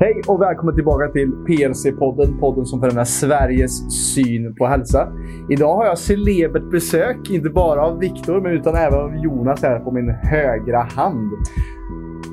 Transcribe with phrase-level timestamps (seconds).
[0.00, 5.12] Hej och välkommen tillbaka till PLC-podden, podden som förändrar Sveriges syn på hälsa.
[5.50, 9.78] Idag har jag celebert besök, inte bara av Viktor, men utan även av Jonas här
[9.78, 11.32] på min högra hand.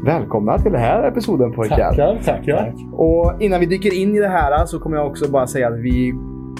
[0.06, 1.78] Välkomna till den här episoden pojkar.
[1.78, 2.74] Tackar, tackar.
[2.94, 5.80] Och innan vi dyker in i det här så kommer jag också bara säga att
[5.80, 6.14] vi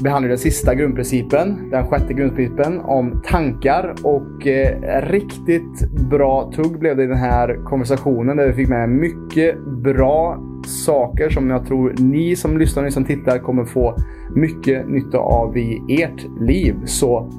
[0.04, 3.94] behandlar den sista grundprincipen, den sjätte grundprincipen om tankar.
[4.04, 8.90] Och eh, riktigt bra tugg blev det i den här konversationen där vi fick med
[8.90, 10.38] mycket bra
[10.68, 13.96] saker som jag tror ni som lyssnar och ni som tittar kommer få
[14.36, 16.76] mycket nytta av i ert liv.
[16.86, 17.30] Så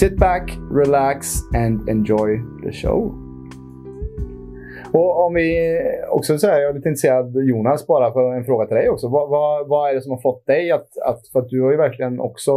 [0.00, 3.26] sit back, relax and enjoy the show.
[4.92, 5.80] Och om vi
[6.10, 9.08] också säger, jag är lite intresserad Jonas, bara för en fråga till dig också.
[9.08, 11.70] Vad, vad, vad är det som har fått dig att, att, för att du har
[11.70, 12.52] ju verkligen också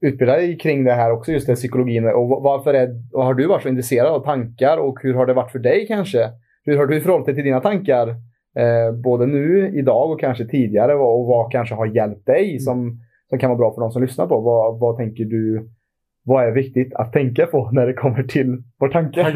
[0.00, 2.08] utbildat dig kring det här också, just det psykologin.
[2.08, 5.52] Och varför är, har du varit så intresserad av tankar och hur har det varit
[5.52, 6.30] för dig kanske?
[6.64, 8.16] Hur har du förhållit dig till dina tankar?
[8.56, 13.38] Eh, både nu, idag och kanske tidigare och vad kanske har hjälpt dig som, som
[13.38, 14.40] kan vara bra för de som lyssnar på.
[14.40, 15.68] Vad, vad tänker du
[16.28, 19.22] vad är viktigt att tänka på när det kommer till vår tanke?
[19.22, 19.30] Har,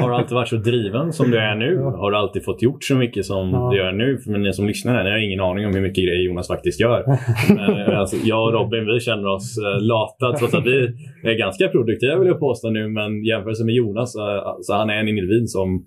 [0.00, 1.78] har, du alltid varit så driven som du är nu?
[1.78, 3.68] Har du alltid fått gjort så mycket som ja.
[3.70, 4.18] du gör nu?
[4.18, 6.80] För ni som lyssnar här, ni har ingen aning om hur mycket grejer Jonas faktiskt
[6.80, 7.04] gör.
[7.48, 10.78] Men, eh, alltså, jag och Robin, vi känner oss uh, lata trots att vi
[11.22, 12.88] är ganska produktiva vill jag påstå nu.
[12.88, 14.22] Men jämfört med Jonas, uh,
[14.60, 15.86] så han är en individ som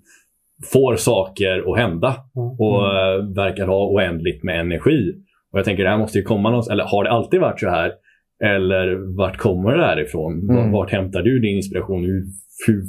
[0.72, 2.16] får saker att hända
[2.58, 5.14] och uh, verkar ha oändligt med energi.
[5.52, 7.68] Och jag tänker det här måste ju komma någonstans, eller har det alltid varit så
[7.68, 7.92] här?
[8.44, 10.50] Eller vart kommer det här ifrån?
[10.50, 10.72] Mm.
[10.72, 12.04] Vart hämtar du din inspiration?
[12.04, 12.24] Hur,
[12.66, 12.82] hur,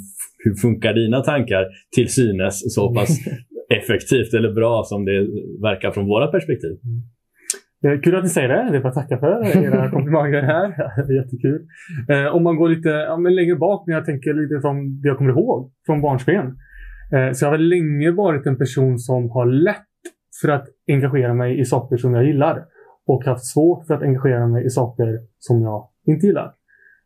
[0.43, 3.19] hur funkar dina tankar till synes så pass
[3.69, 5.27] effektivt eller bra som det
[5.61, 6.71] verkar från våra perspektiv?
[6.83, 7.03] Mm.
[8.03, 8.71] Kul att ni säger det.
[8.71, 10.67] Det bara att tacka för era komplimanger här.
[11.19, 11.61] Jättekul.
[12.09, 15.17] Eh, om man går lite ja, längre bak, när jag tänker lite från det jag
[15.17, 16.57] kommer ihåg från barnsben.
[17.13, 19.85] Eh, så jag har länge varit en person som har lätt
[20.41, 22.65] för att engagera mig i saker som jag gillar
[23.05, 26.53] och haft svårt för att engagera mig i saker som jag inte gillar.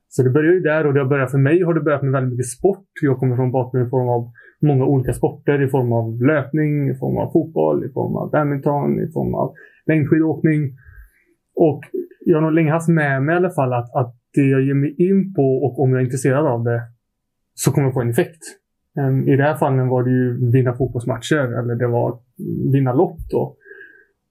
[0.07, 2.11] Så det börjar ju där och det har börjat för mig har det börjat med
[2.11, 2.85] väldigt mycket sport.
[3.01, 6.95] Jag kommer från bakgrund i form av många olika sporter i form av löpning, i
[6.95, 9.53] form av fotboll, i form av badminton, i form av
[9.85, 10.77] längdskidåkning.
[11.55, 11.81] Och
[12.25, 14.73] jag har nog länge haft med mig i alla fall att, att det jag ger
[14.73, 16.81] mig in på och om jag är intresserad av det
[17.53, 18.43] så kommer jag få en effekt.
[18.97, 22.19] Ehm, I det här fallet var det ju vinna fotbollsmatcher eller det var
[22.71, 23.33] vinna lott.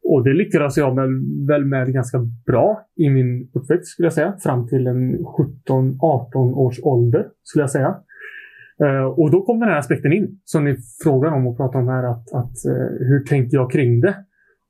[0.04, 1.10] Och det lyckades jag väl,
[1.48, 4.34] väl med ganska bra i min uppväxt skulle jag säga.
[4.42, 7.96] Fram till en 17-18 års ålder skulle jag säga.
[8.84, 11.88] Ehm, och då kom den här aspekten in som ni frågar om och pratar om
[11.88, 12.04] här.
[12.04, 14.14] Att, att eh, hur tänker jag kring det?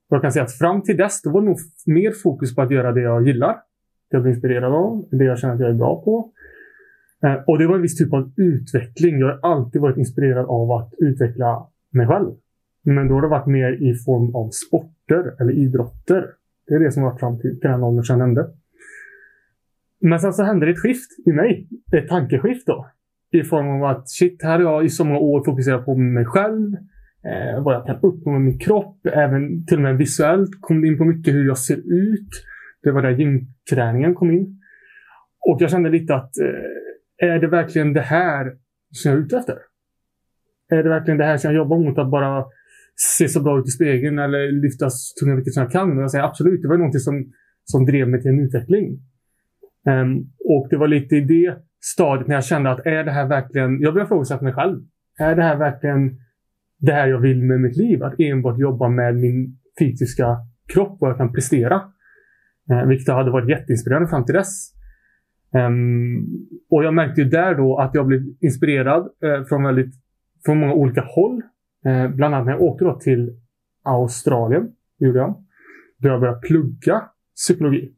[0.08, 2.62] Och jag kan säga att fram till dess, då var det nog mer fokus på
[2.62, 3.52] att göra det jag gillar.
[4.10, 6.30] Det jag blir inspirerad av, det jag känner att jag är bra på.
[7.24, 9.18] Eh, och det var en viss typ av utveckling.
[9.18, 12.30] Jag har alltid varit inspirerad av att utveckla mig själv.
[12.84, 16.26] Men då har det varit mer i form av sporter eller idrotter.
[16.66, 18.50] Det är det som har varit fram till den åldern som jag nämnde.
[20.00, 21.68] Men sen så hände det ett skift i mig.
[21.92, 22.86] Ett tankeskift då.
[23.30, 26.24] I form av att shit, här har jag i så många år fokuserat på mig
[26.24, 26.74] själv.
[27.24, 29.06] Eh, vad jag kan uppnå med min kropp.
[29.06, 32.28] Även till och med visuellt kom det in på mycket hur jag ser ut.
[32.82, 34.58] Det var där gymträningen kom in.
[35.40, 36.91] Och jag kände lite att eh,
[37.22, 38.52] är det verkligen det här
[38.90, 39.58] som jag är ute efter?
[40.70, 41.98] Är det verkligen det här som jag jobbar mot?
[41.98, 42.44] Att bara
[43.16, 45.96] se så bra ut i spegeln eller lyfta så tunga vikter som jag kan.
[45.96, 47.32] Och jag säger absolut, det var någonting som,
[47.64, 48.98] som drev mig till en utveckling.
[49.86, 53.28] Um, och det var lite i det stadiet när jag kände att är det här
[53.28, 54.80] verkligen, jag började ifrågasätta mig själv.
[55.18, 56.18] Är det här verkligen
[56.78, 58.02] det här jag vill med mitt liv?
[58.02, 60.36] Att enbart jobba med min fysiska
[60.72, 61.76] kropp och jag kan prestera.
[62.70, 64.81] Uh, vilket hade varit jätteinspirerande fram till dess.
[65.54, 69.94] Um, och jag märkte ju där då att jag blev inspirerad uh, från, väldigt,
[70.44, 71.42] från många olika håll.
[71.86, 73.36] Uh, bland annat när jag åkte då till
[73.82, 74.68] Australien,
[74.98, 75.44] gjorde jag.
[75.98, 77.02] Då jag började plugga
[77.36, 77.92] psykologi.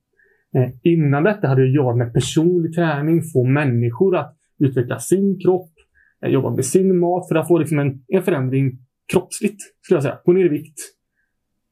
[0.57, 5.71] Uh, innan detta hade jag jobbat med personlig träning, få människor att utveckla sin kropp,
[6.27, 8.79] jobba med sin mat för att få liksom en, en förändring
[9.13, 10.19] kroppsligt, skulle jag säga.
[10.25, 10.79] Gå ner i vikt.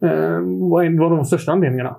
[0.02, 0.40] Eh,
[0.70, 1.96] var, en, av de största anledningarna.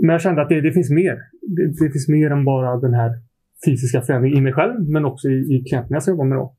[0.00, 1.18] Men jag kände att det, det finns mer.
[1.42, 3.10] Det, det, finns mer än bara den här
[3.66, 6.38] fysiska förändringen i mig själv, men också i, i klienterna jag jobbar med.
[6.38, 6.56] Då.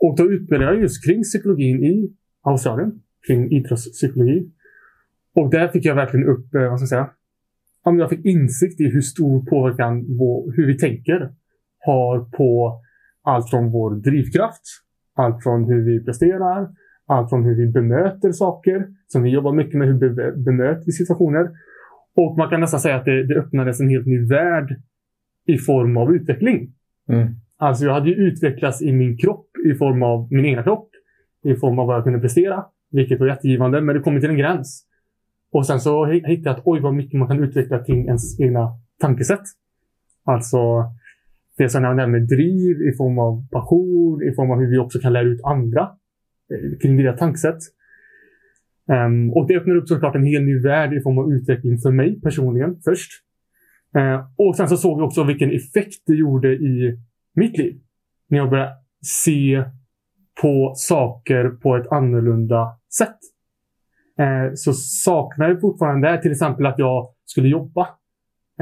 [0.00, 2.12] Och då utbildade jag just kring psykologin i
[2.42, 4.50] Australien, kring idrottspsykologi.
[5.34, 7.10] Och där fick jag verkligen upp, eh, vad ska jag säga,
[7.84, 11.32] jag fick insikt i hur stor påverkan vår, hur vi tänker
[11.78, 12.80] har på
[13.22, 14.62] allt från vår drivkraft,
[15.14, 16.68] allt från hur vi presterar,
[17.06, 20.92] allt från hur vi bemöter saker, som vi jobbar mycket med, hur vi bemöter vi
[20.92, 21.50] situationer.
[22.20, 24.76] Och man kan nästan säga att det, det öppnades en helt ny värld
[25.46, 26.72] i form av utveckling.
[27.08, 27.28] Mm.
[27.56, 30.90] Alltså jag hade ju utvecklats i min kropp i form av min egen kropp,
[31.44, 34.36] i form av vad jag kunde prestera Vilket var jättegivande, men det kommer till en
[34.36, 34.84] gräns.
[35.52, 38.68] Och sen så hittade jag att oj vad mycket man kan utveckla kring ens egna
[39.00, 39.44] tankesätt.
[40.24, 40.58] Alltså
[41.58, 44.98] det som jag nämnde driv i form av passion, i form av hur vi också
[44.98, 45.82] kan lära ut andra
[46.52, 47.58] eh, kring deras tankesätt.
[48.88, 51.90] Um, och det öppnar upp såklart en hel ny värld i form av utveckling för
[51.90, 53.10] mig personligen först.
[53.96, 56.98] Uh, och sen så såg vi också vilken effekt det gjorde i
[57.34, 57.80] mitt liv.
[58.28, 59.64] När jag började se
[60.42, 63.18] på saker på ett annorlunda sätt.
[64.20, 67.88] Uh, så saknar jag fortfarande där till exempel att jag skulle jobba.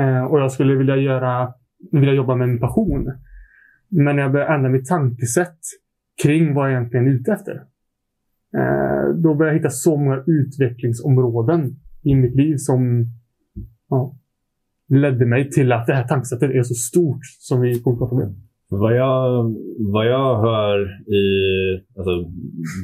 [0.00, 1.54] Uh, och jag skulle vilja göra
[1.92, 3.12] vilja jobba med min passion.
[3.88, 5.58] Men jag började ändra mitt tankesätt
[6.22, 7.62] kring vad jag egentligen är ute efter.
[8.54, 13.06] Eh, då började jag hitta så många utvecklingsområden i mitt liv som
[13.90, 14.16] ja,
[14.88, 18.14] ledde mig till att det här tankesättet är så stort som vi kommer att prata
[18.14, 18.36] om.
[18.68, 19.54] Vad jag,
[19.92, 20.78] vad jag hör
[21.14, 21.24] i,
[21.96, 22.12] alltså,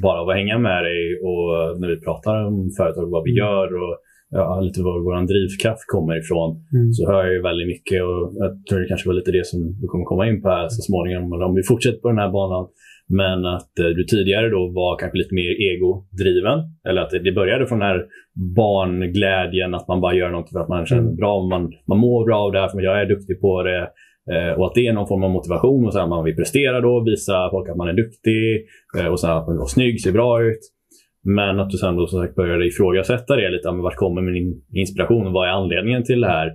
[0.02, 3.38] bara av att hänga med dig och när vi pratar om företag, vad vi mm.
[3.38, 3.96] gör och
[4.30, 6.92] ja, lite var vår drivkraft kommer ifrån mm.
[6.92, 9.58] så hör jag ju väldigt mycket och jag tror det kanske var lite det som
[9.80, 12.64] du kommer komma in på här så småningom om vi fortsätter på den här banan.
[13.20, 16.58] Men att eh, du tidigare då var kanske lite mer egodriven.
[16.88, 18.04] Eller att det började från den här
[18.56, 21.16] barnglädjen, att man bara gör något för att man känner mm.
[21.16, 21.46] bra.
[21.46, 23.82] Man, man mår bra av det här, för jag är duktig på det.
[24.32, 26.80] Eh, och att det är någon form av motivation och så här, man vill prestera
[26.80, 28.66] då, visa folk att man är duktig
[28.98, 30.60] eh, och så här, att man är snygg, ser bra ut.
[31.24, 33.72] Men att du sen då som sagt började ifrågasätta det lite.
[33.72, 35.32] Men vart kommer min inspiration?
[35.32, 36.52] Vad är anledningen till det här?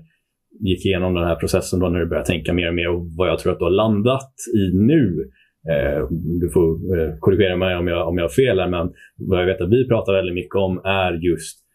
[0.59, 3.30] Gick igenom den här processen då när du började tänka mer och mer och vad
[3.30, 5.30] jag tror att du har landat i nu.
[5.71, 6.07] Eh,
[6.41, 9.45] du får eh, korrigera mig om jag, om jag har fel här, men vad jag
[9.45, 11.67] vet att vi pratar väldigt mycket om är just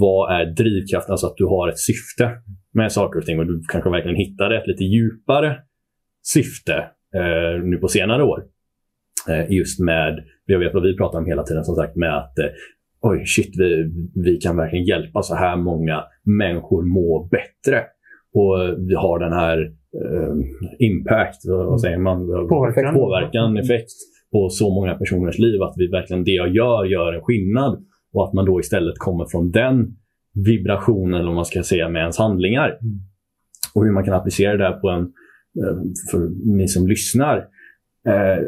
[0.00, 1.12] vad är drivkraften?
[1.12, 2.30] Alltså att du har ett syfte
[2.72, 5.56] med saker och ting och du kanske verkligen hittar ett lite djupare
[6.22, 6.74] syfte
[7.14, 8.44] eh, nu på senare år.
[9.28, 12.38] Eh, just med, jag vet vad vi pratar om hela tiden som sagt, med att
[12.38, 12.46] eh,
[13.00, 17.84] oj shit, vi, vi kan verkligen hjälpa så här många människor må bättre.
[18.32, 19.72] Och vi har den här
[20.78, 22.26] impact, vad säger man?
[22.48, 22.94] Påverkan.
[22.94, 23.90] Påverkan, effekt
[24.32, 25.62] på så många personers liv.
[25.62, 27.84] Att vi verkligen, det jag gör, gör en skillnad.
[28.12, 29.96] Och att man då istället kommer från den
[30.44, 32.68] vibrationen, eller vad man ska säga, med ens handlingar.
[32.68, 32.98] Mm.
[33.74, 35.12] Och hur man kan applicera det här på en,
[36.10, 37.36] för ni som lyssnar.
[38.08, 38.42] Eh,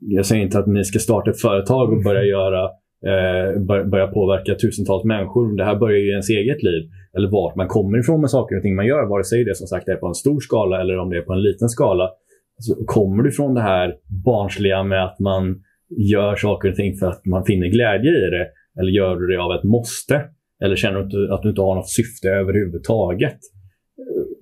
[0.00, 2.70] jag säger inte att ni ska starta ett företag och börja göra
[3.06, 3.60] eh,
[3.90, 5.56] börja påverka tusentals människor.
[5.56, 6.90] Det här börjar ju i ens eget liv.
[7.16, 9.06] Eller vart man kommer ifrån med saker och ting man gör.
[9.06, 11.32] Vare sig det som sagt är på en stor skala eller om det är på
[11.32, 12.10] en liten skala.
[12.58, 15.62] Så kommer du från det här barnsliga med att man
[15.96, 18.46] gör saker och ting för att man finner glädje i det.
[18.80, 20.22] Eller gör du det av ett måste?
[20.64, 23.38] Eller känner du att du inte har något syfte överhuvudtaget?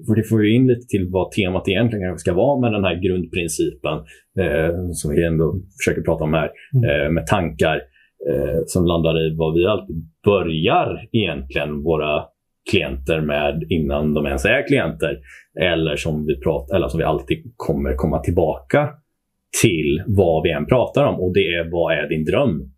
[0.06, 2.94] för det får ju in lite till vad temat egentligen ska vara med den här
[2.94, 3.99] grundprincipen
[4.38, 6.91] eh, som vi ändå försöker prata om här, mm.
[6.91, 7.81] eh, med tankar
[8.30, 12.24] eh, som landar i vad vi alltid börjar egentligen våra
[12.70, 15.18] klienter med innan de ens är klienter.
[15.60, 18.88] Eller som vi, pratar, eller som vi alltid kommer komma tillbaka
[19.62, 22.72] till vad vi än pratar om och det är vad är din dröm?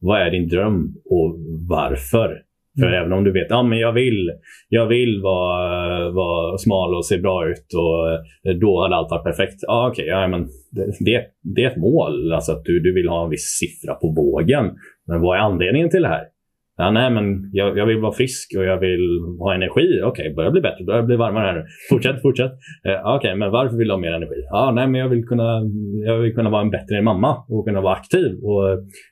[0.00, 1.36] Vad är din dröm och
[1.68, 2.42] varför?
[2.80, 3.00] För mm.
[3.00, 4.30] även om du vet ja, men jag vill,
[4.68, 8.12] jag vill vara, vara smal och se bra ut och
[8.50, 9.58] eh, då hade allt varit perfekt.
[9.60, 13.08] Ja, okay, ja, men det, det, det, är ett mål, alltså att du, du vill
[13.08, 14.64] ha en viss siffra på vågen.
[15.06, 16.24] Men vad är anledningen till det här?
[16.80, 20.00] Ja, nej, men jag, jag, vill vara frisk och jag vill ha energi.
[20.04, 21.64] Okej, okay, börjar bli bättre, börjar bli varmare här nu.
[21.90, 22.52] Fortsätt, fortsätt.
[22.84, 24.42] Eh, Okej, okay, men varför vill du ha mer energi?
[24.50, 25.62] Ja, nej, men jag vill, kunna,
[26.06, 28.62] jag vill kunna vara en bättre mamma och kunna vara aktiv och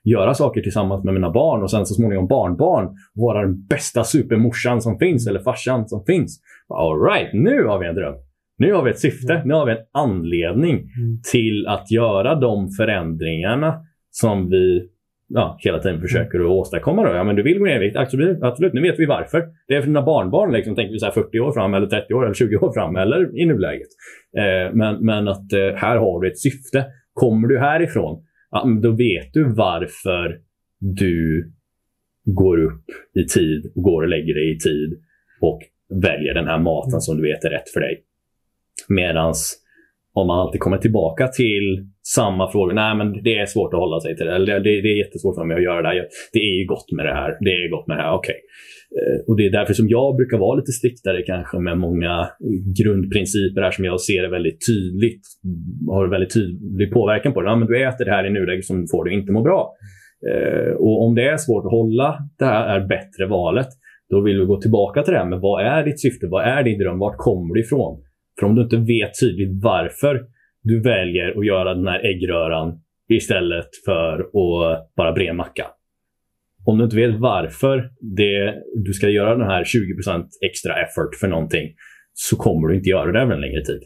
[0.04, 2.88] göra saker tillsammans med mina barn och sen så småningom barnbarn.
[3.14, 6.40] Vara den bästa supermorsan som finns eller farsan som finns.
[6.68, 8.14] All right, nu har vi en dröm.
[8.58, 9.42] Nu har vi ett syfte.
[9.44, 11.20] Nu har vi en anledning mm.
[11.32, 13.74] till att göra de förändringarna
[14.10, 14.88] som vi
[15.28, 17.02] ja, hela tiden försöker att åstadkomma.
[17.08, 17.14] Då.
[17.14, 18.72] Ja, men du vill gå ner i vikt, absolut, absolut.
[18.72, 19.44] Nu vet vi varför.
[19.68, 22.24] Det är för dina barnbarn, liksom, tänker vi så 40 år fram, eller 30 år,
[22.24, 23.88] eller 20 år fram, eller i nuläget.
[24.36, 26.86] Eh, men, men att eh, här har du ett syfte.
[27.12, 30.38] Kommer du härifrån, ja, då vet du varför
[30.78, 31.52] du
[32.24, 34.98] går upp i tid, går och lägger dig i tid
[35.40, 35.60] och
[36.02, 38.02] väljer den här maten som du vet är rätt för dig.
[38.88, 39.65] Medans
[40.20, 41.66] om man alltid kommer tillbaka till
[42.16, 42.74] samma fråga.
[42.74, 44.34] Nej, men det är svårt att hålla sig till det.
[44.34, 46.06] Eller det, det är jättesvårt för mig att göra det här.
[46.32, 47.30] Det är ju gott med det här.
[47.46, 48.14] Det är gott med det här.
[48.20, 48.38] Okej.
[48.38, 49.24] Okay.
[49.26, 52.14] Och det är därför som jag brukar vara lite striktare kanske med många
[52.78, 55.24] grundprinciper här som jag ser är väldigt tydligt.
[55.88, 57.48] Har väldigt tydlig påverkan på det.
[57.50, 59.60] Ja, men du äter det här i nuläget som får du inte må bra.
[60.30, 63.70] Eh, och om det är svårt att hålla det här är bättre valet.
[64.10, 66.26] Då vill vi gå tillbaka till det här med vad är ditt syfte?
[66.26, 66.98] Vad är din dröm?
[66.98, 68.02] Vart kommer du ifrån?
[68.38, 70.26] För om du inte vet tydligt varför
[70.62, 75.66] du väljer att göra den här äggröran istället för att bara bre macka.
[76.66, 81.28] om du inte vet varför det, du ska göra den här 20% extra effort för
[81.28, 81.74] någonting
[82.14, 83.82] så kommer du inte göra det över en längre tid.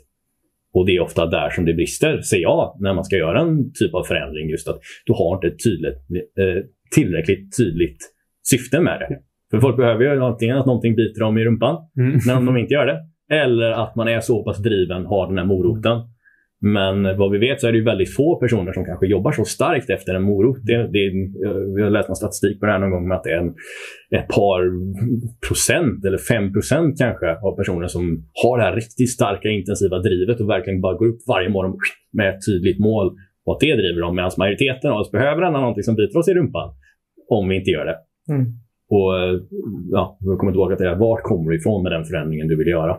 [0.73, 3.73] Och det är ofta där som det brister, ser jag, när man ska göra en
[3.73, 4.51] typ av förändring.
[4.51, 5.99] Just att du har inte ett tydligt,
[6.39, 6.65] eh,
[6.95, 7.99] tillräckligt tydligt
[8.43, 9.19] syfte med det.
[9.51, 12.19] För folk behöver ju antingen att någonting biter dem i rumpan mm.
[12.27, 12.99] när de inte gör det.
[13.31, 16.01] Eller att man är så pass driven, har den här moroten.
[16.63, 19.91] Men vad vi vet så är det väldigt få personer som kanske jobbar så starkt
[19.91, 20.59] efter en morot.
[20.63, 21.11] Det, det,
[21.77, 23.55] vi har läst någon statistik på det här någon gång med att det är en,
[24.21, 24.61] ett par
[25.49, 30.41] procent eller fem procent kanske av personer som har det här riktigt starka intensiva drivet
[30.41, 31.79] och verkligen bara går upp varje morgon
[32.13, 34.17] med ett tydligt mål och att det driver dem.
[34.17, 36.69] Medan majoriteten av oss behöver ändå någonting som biter oss i rumpan
[37.29, 37.97] om vi inte gör det.
[38.33, 38.47] Mm.
[38.91, 39.13] Och
[39.91, 40.99] ja, vi kommer tillbaka till det här.
[40.99, 42.97] Vart kommer du ifrån med den förändringen du vill göra?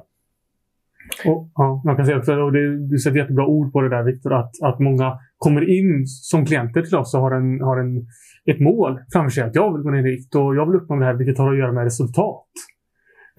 [1.25, 4.03] Och, ja, man kan säga också, och det, du sätter jättebra ord på det där
[4.03, 7.97] Viktor, att, att många kommer in som klienter till oss och har, en, har en,
[8.45, 9.43] ett mål framför sig.
[9.43, 11.51] Att jag vill gå ner i vikt och jag vill uppnå det här, vilket har
[11.51, 12.47] att göra med resultat.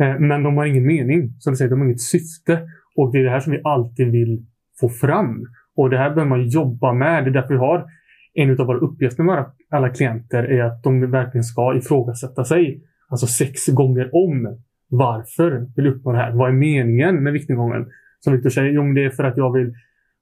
[0.01, 1.35] Eh, men de har ingen mening.
[1.39, 2.61] som du säger, de har inget syfte.
[2.97, 4.47] Och det är det här som vi alltid vill
[4.81, 5.47] få fram.
[5.77, 7.25] Och det här behöver man jobba med.
[7.25, 7.87] Det är därför vi har
[8.35, 12.83] en av våra uppgifter med alla klienter är att de verkligen ska ifrågasätta sig.
[13.09, 14.59] Alltså sex gånger om
[14.93, 16.33] varför vill jag uppnå det här?
[16.33, 17.87] Vad är meningen med viktnedgången?
[18.21, 19.75] Som Viktor säger, jo, det är för att jag vill,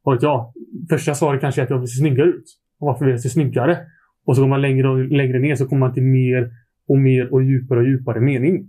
[0.02, 0.30] vad vet
[0.90, 2.44] första svaret kanske är att jag vill se snyggare ut.
[2.80, 3.78] Och varför vill jag se snyggare?
[4.26, 6.50] Och så går man längre och längre ner så kommer man till mer
[6.88, 8.66] och mer och djupare och djupare mening.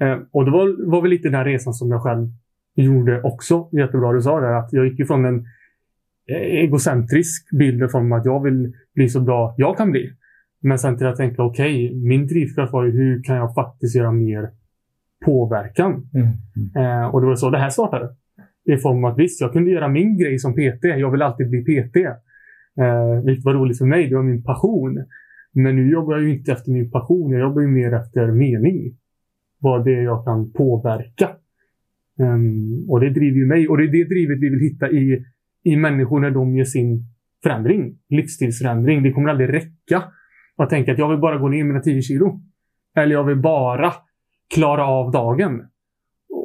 [0.00, 2.28] Eh, och det var, var väl lite den här resan som jag själv
[2.74, 3.68] gjorde också.
[3.72, 5.44] Jättebra du sa det, att jag gick ifrån en
[6.26, 10.10] egocentrisk bild från att jag vill bli så bra jag kan bli.
[10.60, 13.96] Men sen till att tänka, okej, okay, min drivkraft var ju hur kan jag faktiskt
[13.96, 14.50] göra mer
[15.24, 16.10] påverkan.
[16.14, 16.26] Mm.
[16.76, 18.08] Eh, och det var så det här startade.
[18.64, 20.84] I form av att visst, jag kunde göra min grej som PT.
[20.84, 21.96] Jag vill alltid bli PT.
[21.96, 24.08] Eh, vilket var roligt för mig.
[24.08, 25.04] Det var min passion.
[25.52, 27.30] Men nu jobbar jag ju inte efter min passion.
[27.30, 28.96] Jag jobbar ju mer efter mening.
[29.58, 31.30] Vad det är jag kan påverka.
[32.18, 33.68] Um, och det driver ju mig.
[33.68, 35.24] Och det är det drivet vi vill hitta i,
[35.62, 37.04] i människor när de gör sin
[37.42, 37.98] förändring.
[38.08, 39.02] Livsstilsförändring.
[39.02, 40.02] Det kommer aldrig räcka
[40.56, 42.40] att tänka att jag vill bara gå ner mina 10 kilo.
[42.96, 43.92] Eller jag vill bara
[44.54, 45.62] klara av dagen.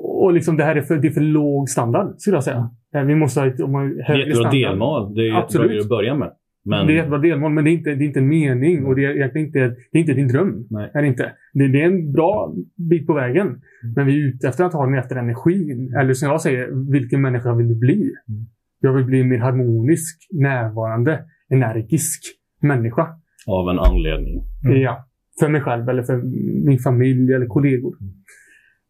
[0.03, 2.69] Och liksom det här är för, det är för låg standard, skulle jag säga.
[2.95, 3.59] Eh, vi måste ha ett
[4.07, 4.51] högre standard.
[4.51, 5.15] Det är delmål.
[5.15, 5.81] Det är Absolut.
[5.81, 6.31] att börja med.
[6.65, 6.87] Men...
[6.87, 9.05] Det är ett delmål, men det är, inte, det är inte en mening och det
[9.05, 10.67] är egentligen inte, det är inte din dröm.
[10.69, 10.91] Nej.
[10.93, 11.31] Är det, inte.
[11.53, 12.53] Det, det, är en bra
[12.89, 13.47] bit på vägen.
[13.47, 13.61] Mm.
[13.95, 15.93] Men vi är ute efter antagligen efter energin.
[15.99, 17.93] Eller som jag säger, vilken människa vill du bli?
[17.93, 18.45] Mm.
[18.79, 22.23] Jag vill bli en mer harmonisk, närvarande, energisk
[22.61, 23.07] människa.
[23.47, 24.43] Av en anledning.
[24.65, 24.81] Mm.
[24.81, 25.06] Ja
[25.39, 26.17] för mig själv eller för
[26.65, 27.95] min familj eller kollegor.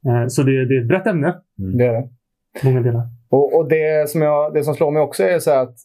[0.05, 0.29] Mm.
[0.29, 1.35] Så det, det, är ett brett ämne.
[1.59, 1.77] Mm.
[1.77, 2.09] Det är det.
[2.63, 3.01] Många delar.
[3.29, 5.75] Och, och, det, som jag, det som slår mig också är så att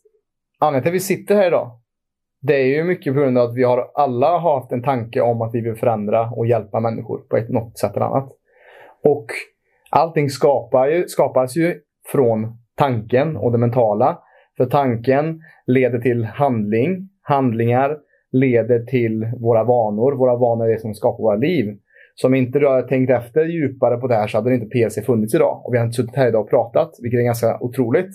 [0.59, 1.71] anledningen till att vi sitter här idag,
[2.41, 5.21] det är ju mycket på grund av att vi har alla har haft en tanke
[5.21, 8.29] om att vi vill förändra och hjälpa människor på ett, något sätt eller annat.
[9.05, 9.27] Och
[9.91, 11.81] allting skapar ju, skapas ju
[12.13, 14.19] från tanken och det mentala.
[14.57, 17.97] För tanken leder till handling, handlingar
[18.33, 20.13] leder till våra vanor.
[20.13, 21.77] Våra vanor är det som skapar våra liv.
[22.15, 25.07] Så om inte du hade tänkt efter djupare på det här så hade inte PLC
[25.07, 25.63] funnits idag.
[25.67, 28.11] Och vi har inte suttit här idag och pratat, vilket är ganska otroligt.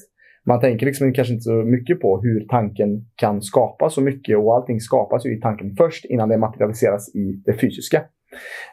[0.45, 4.55] Man tänker liksom kanske inte så mycket på hur tanken kan skapa så mycket och
[4.55, 7.97] allting skapas ju i tanken först innan det materialiseras i det fysiska.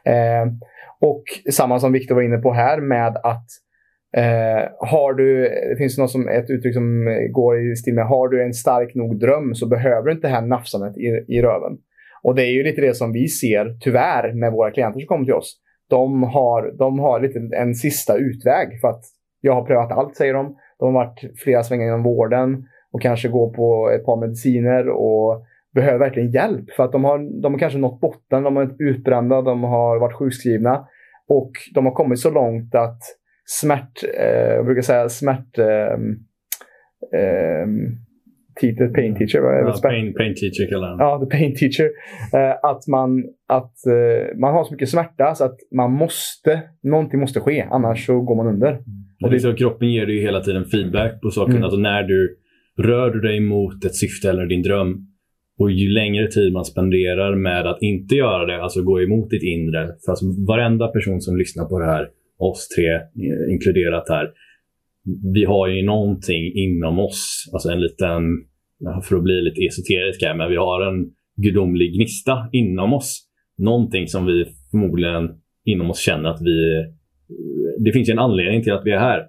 [0.04, 0.46] Eh,
[1.00, 1.22] och
[1.52, 3.46] samma som Viktor var inne på här med att
[4.16, 8.28] Eh, har du, det finns något som, ett uttryck som går i stil med har
[8.28, 11.78] du en stark nog dröm så behöver du inte det här nafsandet i, i röven.
[12.22, 15.24] Och det är ju lite det som vi ser tyvärr med våra klienter som kommer
[15.24, 15.56] till oss.
[15.90, 19.04] De har, de har lite en sista utväg för att
[19.40, 20.56] jag har prövat allt säger de.
[20.78, 25.44] De har varit flera svängar inom vården och kanske går på ett par mediciner och
[25.74, 28.80] behöver verkligen hjälp för att de har, de har kanske nått botten, de har varit
[28.80, 30.86] utbrända, de har varit sjukskrivna
[31.28, 33.00] och de har kommit så långt att
[33.46, 35.92] smärt, eh, jag brukar säga smärt eh,
[37.20, 37.66] eh,
[38.60, 39.38] teacher, pain teacher.
[39.38, 40.98] Ja, pain, pain teacher kallar han.
[40.98, 41.90] Ja, the pain teacher.
[42.34, 47.20] Eh, att man, att eh, man har så mycket smärta så att man måste, någonting
[47.20, 48.70] måste ske, annars så går man under.
[48.70, 48.82] Mm.
[49.24, 51.52] Och det så, kroppen ger dig hela tiden feedback på saker.
[51.52, 51.62] Mm.
[51.62, 52.36] Alltså när du
[52.78, 55.06] rör du dig mot ett syfte eller din dröm
[55.58, 59.42] och ju längre tid man spenderar med att inte göra det, alltså gå emot ditt
[59.42, 59.86] inre.
[60.04, 62.08] För alltså varenda person som lyssnar på det här
[62.38, 64.28] oss tre eh, inkluderat här.
[65.34, 68.22] Vi har ju någonting inom oss, alltså en liten,
[69.02, 73.28] för att bli lite esoterisk här, men vi har en gudomlig gnista inom oss.
[73.58, 75.30] Någonting som vi förmodligen
[75.64, 76.78] inom oss känner att vi...
[76.78, 76.84] Eh,
[77.84, 79.22] det finns ju en anledning till att vi är här.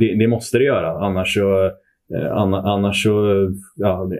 [0.00, 1.70] Det, det måste det göra, annars så eh,
[2.36, 4.10] Annars så, ja,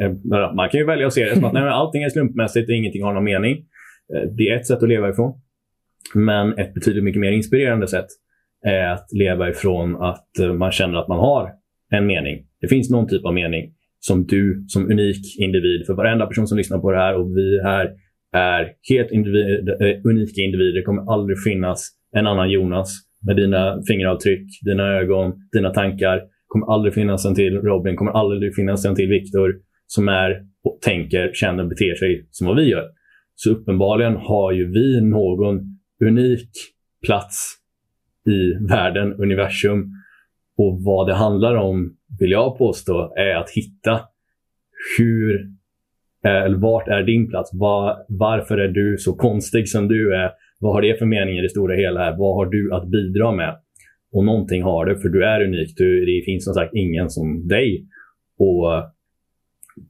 [0.57, 3.03] man kan ju välja att se det som att nej, allting är slumpmässigt och ingenting
[3.03, 3.65] har någon mening.
[4.37, 5.41] Det är ett sätt att leva ifrån.
[6.15, 8.07] Men ett betydligt mycket mer inspirerande sätt
[8.67, 11.51] är att leva ifrån att eh, man känner att man har
[11.91, 12.47] en mening.
[12.61, 16.59] Det finns någon typ av mening som du som unik individ, för varenda person som
[16.59, 17.91] lyssnar på det här och vi här
[18.33, 20.81] är helt individ, eh, unika individer.
[20.81, 22.89] Det kommer aldrig finnas en annan Jonas
[23.27, 26.17] med dina fingeravtryck, dina ögon, dina tankar.
[26.17, 29.55] Det kommer aldrig finnas en till Robin, det kommer aldrig finnas en till Viktor
[29.87, 30.31] som är,
[30.65, 32.85] och tänker, känner, beter sig som vad vi gör.
[33.35, 35.74] Så uppenbarligen har ju vi någon
[36.07, 36.51] unik
[37.07, 37.55] plats
[38.27, 39.93] i världen, universum.
[40.59, 44.01] Och vad det handlar om, vill jag påstå, är att hitta
[44.99, 45.41] hur,
[46.25, 47.51] eh, eller vart är din plats?
[47.55, 50.31] Var, varför är du så konstig som du är?
[50.61, 52.01] Vad har det för mening i det stora hela?
[52.01, 52.17] här?
[52.19, 53.57] Vad har du att bidra med?
[54.13, 55.75] Och någonting har du, för du är unik.
[55.77, 57.87] Du, det finns som sagt ingen som dig.
[58.39, 58.67] Och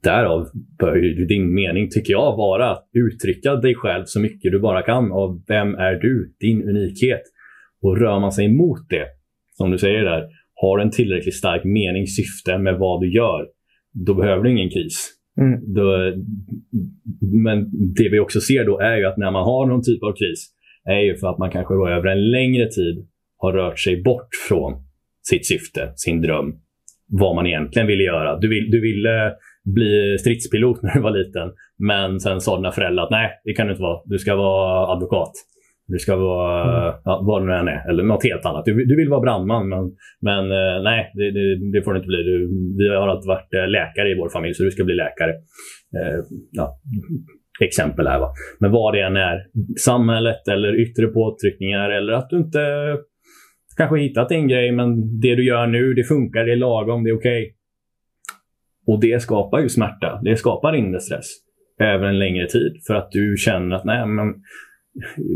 [0.03, 0.47] därav
[0.79, 4.81] bör ju din mening, tycker jag, vara att uttrycka dig själv så mycket du bara
[4.81, 5.11] kan.
[5.11, 6.35] Av vem är du?
[6.39, 7.21] Din unikhet.
[7.81, 9.05] Och rör man sig emot det,
[9.57, 10.23] som du säger där,
[10.55, 13.47] har en tillräckligt stark mening, syfte med vad du gör,
[14.05, 15.11] då behöver du ingen kris.
[15.41, 15.73] Mm.
[15.73, 16.13] Då,
[17.43, 20.13] men det vi också ser då är ju att när man har någon typ av
[20.13, 20.51] kris,
[20.85, 24.73] är ju för att man kanske över en längre tid har rört sig bort från
[25.29, 26.55] sitt syfte, sin dröm,
[27.07, 28.39] vad man egentligen ville göra.
[28.39, 29.33] Du, vill, du ville
[29.65, 33.67] bli stridspilot när du var liten, men sen sa dina föräldrar att nej, det kan
[33.67, 34.01] du inte vara.
[34.05, 35.31] Du ska vara advokat.
[35.87, 37.01] Du ska vara mm.
[37.03, 38.65] ja, vad det nu än är, eller något helt annat.
[38.65, 39.91] Du, du vill vara brandman, men,
[40.21, 42.23] men eh, nej, det, det, det, får du inte bli.
[42.23, 45.31] Du, vi har alltid varit eh, läkare i vår familj, så du ska bli läkare.
[45.97, 46.19] Eh,
[46.51, 46.79] ja,
[47.61, 48.19] exempel här.
[48.19, 48.29] Va?
[48.59, 49.37] Men vad det än är,
[49.79, 52.59] samhället eller yttre påtryckningar eller att du inte
[53.77, 57.09] kanske hittat en grej, men det du gör nu, det funkar, det är lagom, det
[57.09, 57.43] är okej.
[57.43, 57.53] Okay.
[58.87, 60.19] Och det skapar ju smärta.
[60.23, 61.27] Det skapar inre stress
[61.79, 64.33] över en längre tid för att du känner att nej, men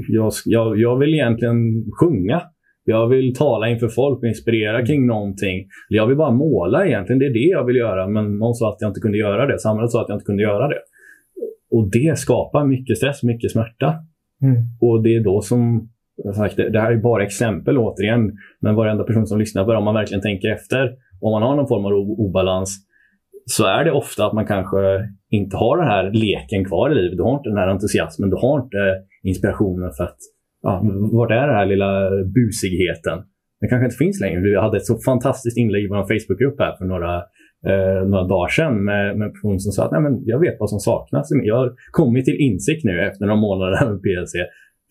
[0.07, 2.41] jag, jag, jag vill egentligen sjunga.
[2.83, 5.67] Jag vill tala inför folk och inspirera kring någonting.
[5.89, 7.19] Jag vill bara måla egentligen.
[7.19, 8.07] Det är det jag vill göra.
[8.07, 9.59] Men någon sa att jag inte kunde göra det.
[9.59, 10.79] Samhället sa att jag inte kunde göra det.
[11.71, 13.95] Och det skapar mycket stress, mycket smärta.
[14.41, 14.55] Mm.
[14.81, 15.89] Och det är då som,
[16.35, 19.85] sagt, det här är bara exempel återigen, men varenda person som lyssnar på det, om
[19.85, 22.88] man verkligen tänker efter, om man har någon form av obalans,
[23.55, 24.79] så är det ofta att man kanske
[25.29, 27.17] inte har den här leken kvar i livet.
[27.17, 28.83] Du har inte den här entusiasmen, du har inte
[29.23, 30.17] inspirationen för att,
[30.61, 30.73] ja,
[31.11, 31.91] vart är den här lilla
[32.37, 33.17] busigheten?
[33.59, 34.39] Den kanske inte finns längre.
[34.41, 37.15] Vi hade ett så fantastiskt inlägg i vår Facebookgrupp här för några,
[37.69, 40.55] eh, några dagar sedan med, med en person som sa att Nej, men jag vet
[40.59, 41.27] vad som saknas.
[41.43, 44.33] Jag har kommit till insikt nu efter några månader med PLC.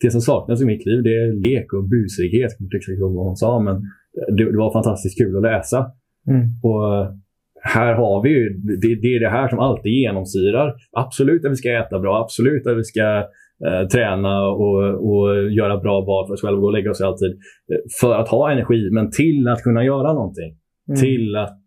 [0.01, 2.51] Det som saknas i mitt liv det är lek och busighet.
[2.51, 3.75] Jag kommer inte ihåg vad hon sa, men
[4.37, 5.79] det, det var fantastiskt kul att läsa.
[6.27, 6.41] Mm.
[6.63, 6.85] Och
[7.61, 8.49] här har vi ju,
[8.81, 10.73] det, det, är det här som alltid genomsyrar.
[10.91, 13.17] Absolut att vi ska äta bra, absolut att vi ska
[13.67, 17.31] eh, träna och, och göra bra val för oss själva gå och lägga oss alltid.
[17.71, 20.51] Eh, för att ha energi, men till att kunna göra någonting.
[20.89, 21.01] Mm.
[21.01, 21.57] Till att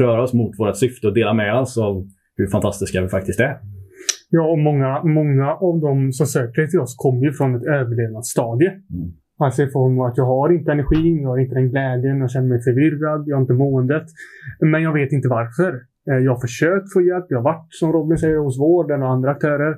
[0.00, 2.04] röra oss mot vårt syfte och dela med oss av
[2.36, 3.56] hur fantastiska vi faktiskt är.
[4.30, 8.68] Ja, och många, många av de som söker till oss kommer ju från ett överlevnadsstadie.
[8.68, 9.12] Mm.
[9.38, 12.30] Alltså i form av att jag har inte energin, jag har inte den glädjen, jag
[12.30, 14.06] känner mig förvirrad, jag har inte måendet.
[14.60, 15.72] Men jag vet inte varför.
[16.10, 17.26] Eh, jag har försökt få hjälp.
[17.28, 19.70] Jag har varit, som Robin säger, hos vården och andra aktörer.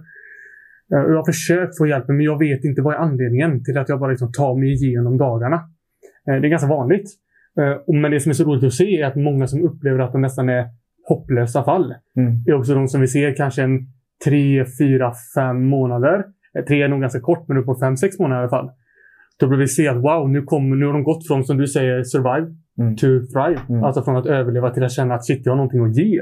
[0.92, 3.88] Eh, jag har försökt få hjälp, men jag vet inte vad är anledningen till att
[3.88, 5.56] jag bara liksom tar mig igenom dagarna.
[6.28, 7.10] Eh, det är ganska vanligt.
[7.86, 10.20] Men det som är så roligt att se är att många som upplever att de
[10.20, 10.66] nästan är
[11.08, 12.42] hopplösa fall mm.
[12.46, 13.78] är också de som vi ser kanske en
[14.24, 16.24] tre, fyra, fem månader.
[16.68, 18.70] Tre är nog ganska kort, men upp på fem, sex månader i alla fall
[19.40, 21.66] då blir vi se att wow, nu, kommer, nu har de gått från, som du
[21.66, 22.96] säger, survive mm.
[22.96, 23.60] to thrive.
[23.68, 23.84] Mm.
[23.84, 26.16] Alltså från att överleva till att känna att shit, jag har någonting att ge.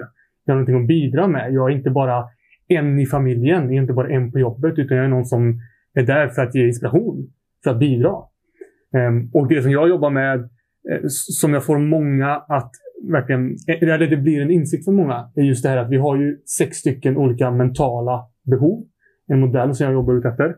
[0.45, 1.53] Jag har någonting att bidra med.
[1.53, 2.25] Jag är inte bara
[2.69, 5.61] en i familjen, jag är inte bara en på jobbet, utan jag är någon som
[5.95, 7.31] är där för att ge inspiration,
[7.65, 8.13] för att bidra.
[8.93, 10.39] Um, och det som jag jobbar med,
[10.91, 12.71] eh, som jag får många att
[13.11, 15.97] verkligen, eh, eller det blir en insikt för många, är just det här att vi
[15.97, 18.85] har ju sex stycken olika mentala behov.
[19.29, 20.57] En modell som jag jobbar ut efter.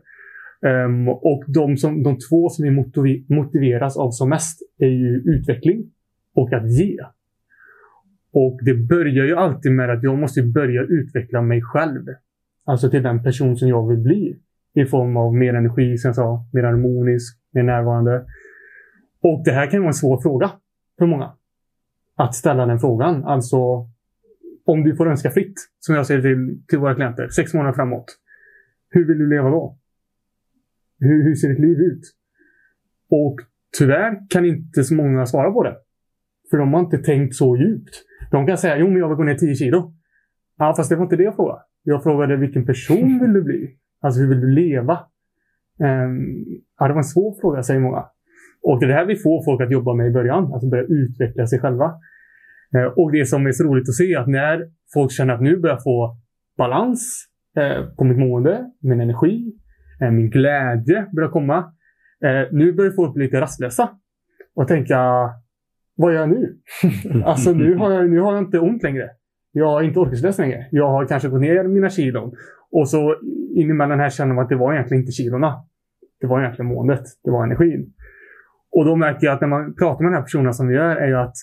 [0.61, 5.91] Um, och de, som, de två som vi motiveras av som mest är ju utveckling
[6.35, 6.97] och att ge.
[8.31, 12.05] Och det börjar ju alltid med att jag måste börja utveckla mig själv.
[12.65, 14.39] Alltså till den person som jag vill bli.
[14.73, 18.25] I form av mer energi, som jag sa, mer harmonisk, mer närvarande.
[19.21, 20.51] Och det här kan vara en svår fråga
[20.99, 21.33] för många.
[22.15, 23.23] Att ställa den frågan.
[23.23, 23.57] Alltså,
[24.65, 28.05] om du får önska fritt, som jag säger till, till våra klienter, sex månader framåt.
[28.89, 29.78] Hur vill du leva då?
[30.99, 32.01] Hur, hur ser ditt liv ut?
[33.09, 33.35] Och
[33.77, 35.75] tyvärr kan inte så många svara på det.
[36.49, 38.03] För de har inte tänkt så djupt.
[38.31, 39.93] De kan säga, jo men jag vill gå ner 10 kilo.
[40.57, 41.61] Ja, fast det var inte det jag frågade.
[41.83, 43.75] Jag frågade, vilken person vill du bli?
[44.01, 44.99] Alltså hur vill du leva?
[45.79, 46.45] Um,
[46.79, 48.05] ja, det var en svår fråga, säger många.
[48.61, 50.83] Och det är det här vi får folk att jobba med i början, alltså börja
[50.83, 51.85] utveckla sig själva.
[52.75, 55.41] Uh, och det som är så roligt att se är att när folk känner att
[55.41, 56.17] nu börjar få
[56.57, 57.25] balans
[57.57, 59.53] uh, på mitt mående, min energi,
[59.99, 61.73] min glädje börjar komma.
[62.51, 63.89] nu börjar folk bli lite rastlösa
[64.55, 64.97] och tänka,
[65.95, 66.57] vad gör jag nu?
[67.25, 69.09] alltså nu har, jag, nu har jag inte ont längre.
[69.51, 70.67] Jag är inte orkeslös längre.
[70.71, 72.35] Jag har kanske gått ner mina kilon.
[72.71, 73.15] Och så
[73.55, 75.63] in emellan här känner man att det var egentligen inte kilorna.
[76.21, 77.03] Det var egentligen måendet.
[77.23, 77.93] Det var energin.
[78.71, 80.95] Och då märker jag att när man pratar med den här personen som vi gör
[80.95, 81.35] är ju att,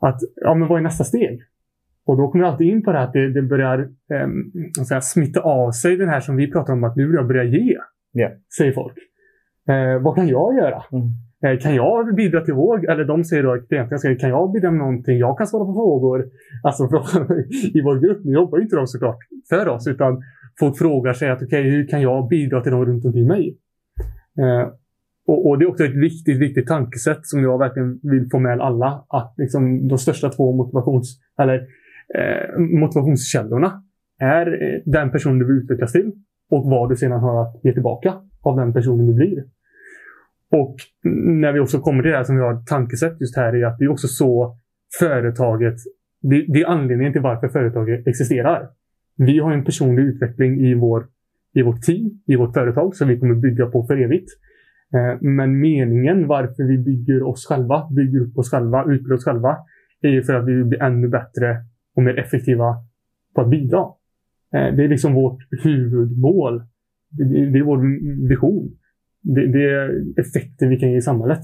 [0.00, 1.42] att ja, men vad är nästa steg?
[2.10, 4.28] Och då kommer jag alltid in på det här att det, det börjar eh,
[4.88, 7.44] säga, smitta av sig den här som vi pratar om att nu vill jag börja
[7.44, 7.76] ge.
[8.18, 8.32] Yeah.
[8.58, 8.94] Säger folk.
[9.68, 10.82] Eh, vad kan jag göra?
[10.92, 11.08] Mm.
[11.44, 12.84] Eh, kan jag bidra till våg?
[12.84, 15.18] Eller de säger då klienten, kan jag bidra med någonting?
[15.18, 16.26] Jag kan svara på frågor.
[16.62, 16.84] Alltså
[17.74, 19.18] i vår grupp, nu jobbar inte de såklart
[19.48, 20.22] för oss, utan
[20.58, 23.58] folk frågar sig att okay, hur kan jag bidra till dem runt omkring mig?
[24.38, 24.68] Eh,
[25.26, 28.60] och, och, det är också ett viktigt, viktigt tankesätt som jag verkligen vill få med
[28.60, 29.04] alla.
[29.08, 31.66] Att liksom, de största två motivations, eller,
[32.14, 33.82] Eh, motivationskällorna
[34.20, 36.12] är eh, den personen du vill utvecklas till
[36.50, 39.44] och vad du sedan har att ge tillbaka av den personen du blir.
[40.52, 40.76] Och
[41.38, 43.78] när vi också kommer till det här som vi har tankesätt just här är att
[43.78, 44.56] det är också så
[44.98, 45.74] företaget,
[46.22, 48.68] det, det är anledningen till varför företaget existerar.
[49.16, 51.06] Vi har en personlig utveckling i, vår,
[51.54, 54.28] i vårt team, i vårt företag som vi kommer bygga på för evigt.
[54.94, 59.56] Eh, men meningen varför vi bygger oss själva, bygger upp oss själva, utbildar oss själva,
[60.02, 61.56] är ju för att vi vill bli ännu bättre
[62.00, 62.76] och mer effektiva
[63.34, 63.80] på att bidra.
[64.54, 66.62] Eh, det är liksom vårt huvudmål.
[67.52, 67.78] Det är vår
[68.28, 68.76] vision
[69.22, 71.40] det, är effekten vi kan ge i samhället.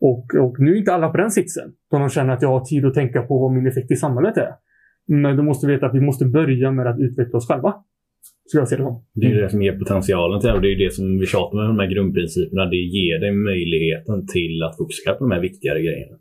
[0.00, 1.72] Och, och nu är inte alla på den sitsen.
[1.90, 4.36] Då de känner att jag har tid att tänka på vad min effekt i samhället
[4.36, 4.52] är.
[5.06, 7.74] Men du måste veta att vi måste börja med att utveckla oss själva.
[8.44, 9.04] Så jag se det som.
[9.14, 10.54] Det är det som ger potentialen till det.
[10.54, 12.66] Och det är det som vi tjatar med de här grundprinciperna.
[12.66, 16.16] Det ger dig möjligheten till att fokusera på de här viktigare grejerna.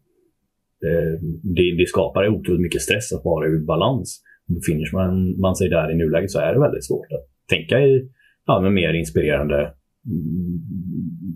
[0.86, 1.20] Eh,
[1.56, 4.24] det, det, skapar otroligt mycket stress att vara ur balans.
[4.48, 8.10] Befinner man, man sig där i nuläget så är det väldigt svårt att tänka i
[8.48, 10.62] ja, med mer inspirerande mm,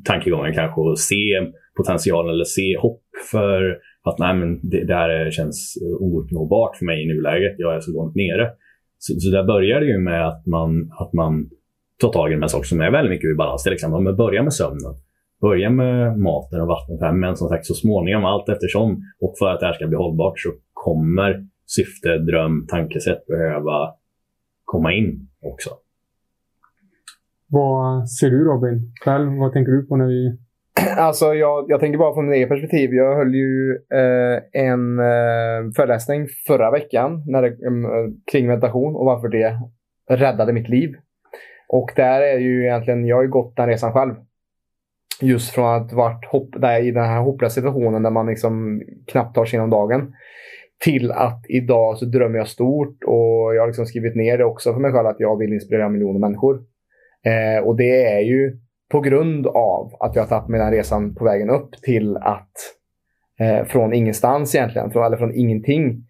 [0.05, 3.01] tankegångar kanske och se potentialen eller se hopp
[3.31, 7.55] för att nej, men det där känns ouppnåbart för mig i nuläget.
[7.57, 8.49] Jag är så långt nere.
[8.97, 11.49] Så, så där börjar det ju med att man, att man
[12.01, 13.63] tar tag i de här sakerna som är väldigt mycket ur balans.
[13.63, 14.93] Till exempel men börja med sömnen.
[15.41, 17.15] Börja med maten och vattnet.
[17.15, 20.39] Men som sagt så småningom, allt eftersom och för att det här ska bli hållbart
[20.39, 23.93] så kommer syfte, dröm, tankesätt behöva
[24.65, 25.69] komma in också.
[27.47, 28.93] Vad ser du Robin?
[29.05, 30.37] Själv, vad tänker du på när vi...
[30.97, 32.93] Alltså jag, jag tänker bara från mitt eget perspektiv.
[32.93, 39.05] Jag höll ju eh, en eh, föreläsning förra veckan när det, eh, kring meditation och
[39.05, 39.59] varför det
[40.09, 40.95] räddade mitt liv.
[41.67, 44.13] Och där är ju egentligen, jag har ju gått den resan själv.
[45.21, 49.35] Just från att varit hopp, där, i den här hopplösa situationen där man liksom knappt
[49.35, 50.13] tar sig igenom dagen.
[50.83, 54.73] Till att idag så drömmer jag stort och jag har liksom skrivit ner det också
[54.73, 56.55] för mig själv att jag vill inspirera miljoner människor.
[57.25, 58.57] Eh, och det är ju
[58.91, 62.51] på grund av att jag har tagit mig den resan på vägen upp till att
[63.39, 66.03] eh, från ingenstans egentligen, från, eller från ingenting,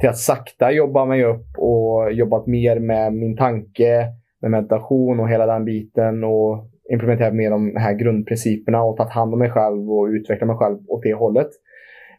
[0.00, 4.06] till att sakta jobba mig upp och jobbat mer med min tanke,
[4.40, 9.32] med meditation och hela den biten och implementerat mer de här grundprinciperna och tagit hand
[9.32, 11.48] om mig själv och utvecklat mig själv åt det hållet.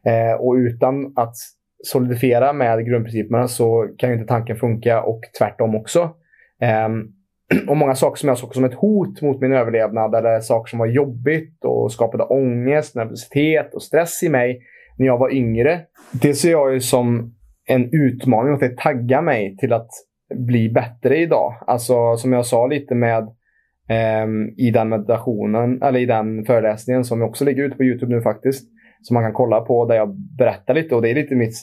[0.06, 1.36] Eh, och utan att
[1.84, 6.00] solidifiera med grundprinciperna så kan ju inte tanken funka och tvärtom också.
[6.62, 6.90] Eh,
[7.68, 10.80] och många saker som jag såg som ett hot mot min överlevnad eller saker som
[10.80, 14.62] var jobbigt och skapade ångest, nervositet och stress i mig
[14.98, 15.82] när jag var yngre.
[16.22, 19.90] Det ser jag ju som en utmaning och det taggar mig till att
[20.36, 21.54] bli bättre idag.
[21.68, 23.30] Alltså som jag sa lite med
[23.90, 28.22] Ehm, i den meditationen, eller i den föreläsningen som också ligger ute på Youtube nu
[28.22, 28.70] faktiskt.
[29.02, 31.54] Som man kan kolla på där jag berättar lite och det är lite mitt,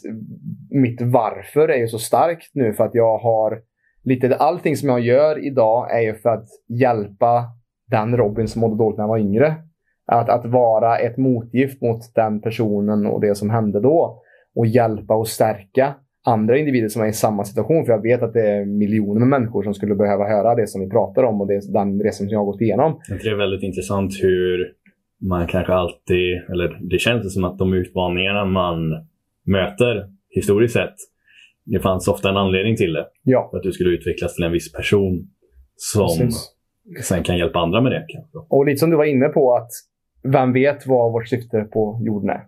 [0.70, 3.58] mitt varför är ju så starkt nu för att jag har
[4.04, 7.44] lite allting som jag gör idag är ju för att hjälpa
[7.90, 9.54] den Robin som mådde dåligt när han var yngre.
[10.06, 14.22] Att, att vara ett motgift mot den personen och det som hände då.
[14.54, 15.94] Och hjälpa och stärka
[16.26, 17.86] andra individer som är i samma situation.
[17.86, 20.80] För jag vet att det är miljoner med människor som skulle behöva höra det som
[20.80, 23.00] vi pratar om och det, den resan som jag har gått igenom.
[23.08, 24.72] Det är väldigt intressant hur
[25.20, 28.78] man kanske alltid, eller det känns som att de utmaningarna man
[29.44, 30.94] möter historiskt sett
[31.66, 33.06] det fanns ofta en anledning till det.
[33.22, 33.48] Ja.
[33.50, 35.28] För att du skulle utvecklas till en viss person
[35.76, 36.54] som Precis.
[37.02, 38.04] sen kan hjälpa andra med det.
[38.08, 38.38] Kanske.
[38.48, 39.70] Och lite som du var inne på, att
[40.22, 42.40] vem vet vad vårt syfte på jorden är?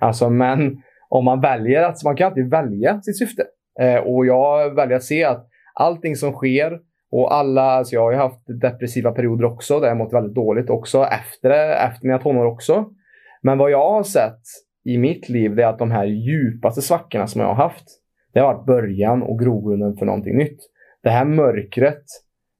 [0.00, 3.42] Alltså, men om man väljer att, man kan alltid välja sitt syfte.
[3.80, 6.80] Eh, och jag väljer att se att allting som sker
[7.12, 10.70] Och alla, alltså jag har ju haft depressiva perioder också där jag mått väldigt dåligt
[10.70, 11.50] också efter,
[11.86, 12.86] efter mina tonår också.
[13.42, 14.40] Men vad jag har sett
[14.84, 17.84] i mitt liv det är att de här djupaste svackorna som jag har haft,
[18.32, 20.58] det har varit början och grogrunden för någonting nytt.
[21.02, 22.04] Det här mörkret,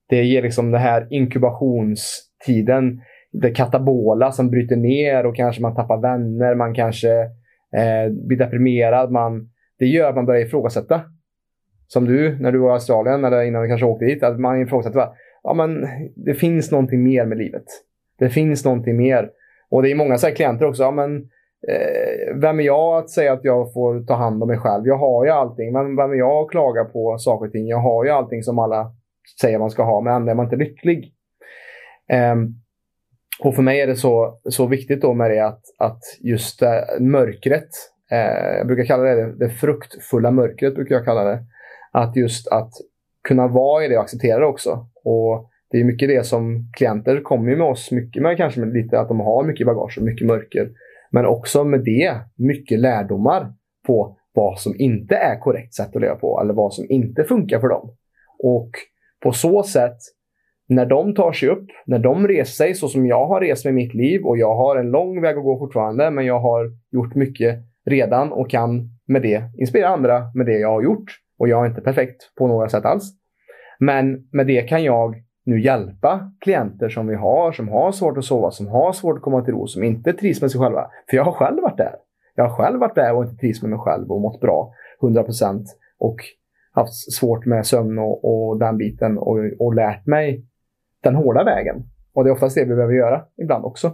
[0.08, 3.00] det ger liksom den här inkubationstiden,
[3.32, 7.08] det katabola som bryter ner och kanske man tappar vänner, man kanske
[7.76, 9.10] eh, blir deprimerad.
[9.10, 11.00] Man, det gör att man börjar ifrågasätta.
[11.86, 14.62] Som du, när du var i Australien, eller innan du kanske åkte dit, att man
[14.62, 15.08] ifrågasätter
[15.42, 17.64] ja, men det finns någonting mer med livet.
[18.18, 19.30] Det finns någonting mer.
[19.70, 20.82] Och det är många så här klienter också.
[20.82, 21.16] Ja, men,
[21.68, 24.86] eh, vem är jag att säga att jag får ta hand om mig själv?
[24.86, 25.72] Jag har ju allting.
[25.72, 27.66] Men vem är jag att klaga på saker och ting?
[27.66, 28.92] Jag har ju allting som alla
[29.40, 31.14] säger man ska ha, men ändå är man inte lycklig.
[32.32, 32.54] Um,
[33.42, 36.86] och för mig är det så, så viktigt då med det att, att just det
[37.00, 37.68] mörkret,
[38.10, 41.38] eh, jag brukar kalla det det fruktfulla mörkret, brukar jag kalla det.
[41.92, 42.72] Att just att
[43.28, 44.86] kunna vara i det och acceptera det också.
[45.04, 49.00] Och det är mycket det som klienter kommer med oss mycket med, kanske med lite
[49.00, 50.70] att de har mycket bagage och mycket mörker.
[51.10, 53.52] Men också med det mycket lärdomar
[53.86, 57.60] på vad som inte är korrekt sätt att leva på eller vad som inte funkar
[57.60, 57.96] för dem.
[58.38, 58.70] Och
[59.22, 59.96] på så sätt
[60.70, 63.74] när de tar sig upp, när de reser sig så som jag har rest med
[63.74, 67.14] mitt liv och jag har en lång väg att gå fortfarande, men jag har gjort
[67.14, 71.10] mycket redan och kan med det inspirera andra med det jag har gjort.
[71.38, 73.04] Och jag är inte perfekt på några sätt alls.
[73.78, 78.24] Men med det kan jag nu hjälpa klienter som vi har, som har svårt att
[78.24, 80.86] sova, som har svårt att komma till ro, som inte trivs med sig själva.
[81.10, 81.94] För jag har själv varit där.
[82.34, 85.64] Jag har själv varit där och inte trivs med mig själv och mått bra 100%
[85.98, 86.16] och
[86.72, 90.44] haft svårt med sömn och, och den biten och, och lärt mig
[91.02, 91.76] den hårda vägen.
[92.14, 93.92] Och det är oftast det vi behöver göra ibland också.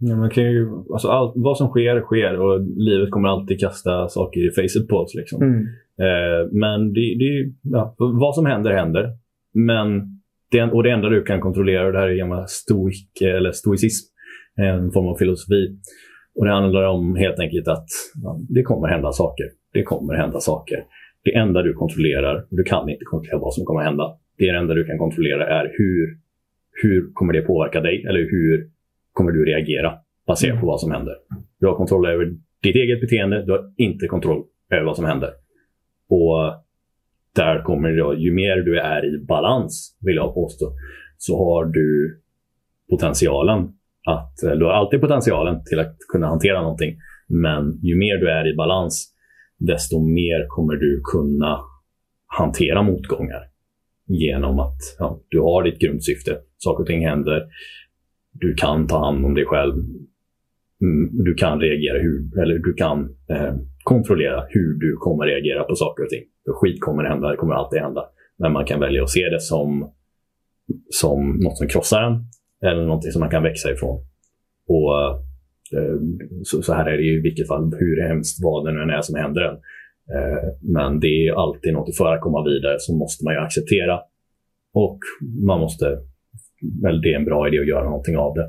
[0.00, 4.08] Ja, man kan ju, alltså allt, vad som sker, sker och livet kommer alltid kasta
[4.08, 5.14] saker i facet på oss.
[5.14, 5.42] Liksom.
[5.42, 5.60] Mm.
[5.98, 9.12] Eh, men det, det, ja, vad som händer, händer.
[9.54, 10.18] Men
[10.50, 14.06] det, och det enda du kan kontrollera, och det här är gammal stoik, eller stoicism,
[14.56, 15.78] en form av filosofi.
[16.38, 17.86] Och Det handlar om helt enkelt att
[18.22, 19.46] ja, det kommer hända saker.
[19.72, 20.84] Det kommer hända saker.
[21.24, 24.16] Det enda du kontrollerar, du kan inte kontrollera vad som kommer hända.
[24.38, 26.23] Det enda du kan kontrollera är hur
[26.82, 28.04] hur kommer det påverka dig?
[28.08, 28.70] Eller hur
[29.12, 29.92] kommer du reagera
[30.26, 31.14] baserat på vad som händer?
[31.60, 32.24] Du har kontroll över
[32.62, 35.30] ditt eget beteende, du har inte kontroll över vad som händer.
[36.08, 36.64] Och
[37.34, 40.72] där kommer det, ju mer du är i balans, vill jag påstå,
[41.18, 42.20] så har du
[42.90, 43.68] potentialen
[44.06, 46.96] att, du har alltid potentialen till att kunna hantera någonting.
[47.28, 49.14] Men ju mer du är i balans,
[49.58, 51.60] desto mer kommer du kunna
[52.26, 53.42] hantera motgångar
[54.06, 56.38] genom att ja, du har ditt grundsyfte.
[56.64, 57.46] Saker och ting händer.
[58.32, 59.74] Du kan ta hand om dig själv.
[60.82, 65.74] Mm, du kan reagera hur, eller du kan eh, kontrollera hur du kommer reagera på
[65.74, 66.24] saker och ting.
[66.44, 68.04] För skit kommer hända, det kommer alltid hända.
[68.38, 69.90] Men man kan välja att se det som,
[70.90, 72.24] som något som krossar en
[72.60, 74.04] eller något som man kan växa ifrån.
[74.68, 75.10] Och
[75.78, 75.96] eh,
[76.42, 79.02] så, så, här är det i vilket fall, hur hemskt vad det nu än är
[79.02, 79.54] som händer en.
[80.14, 84.00] Eh, men det är alltid något, för att komma vidare så måste man ju acceptera.
[84.74, 84.98] Och
[85.46, 85.98] man måste,
[86.82, 88.46] väl det är en bra idé att göra någonting av det.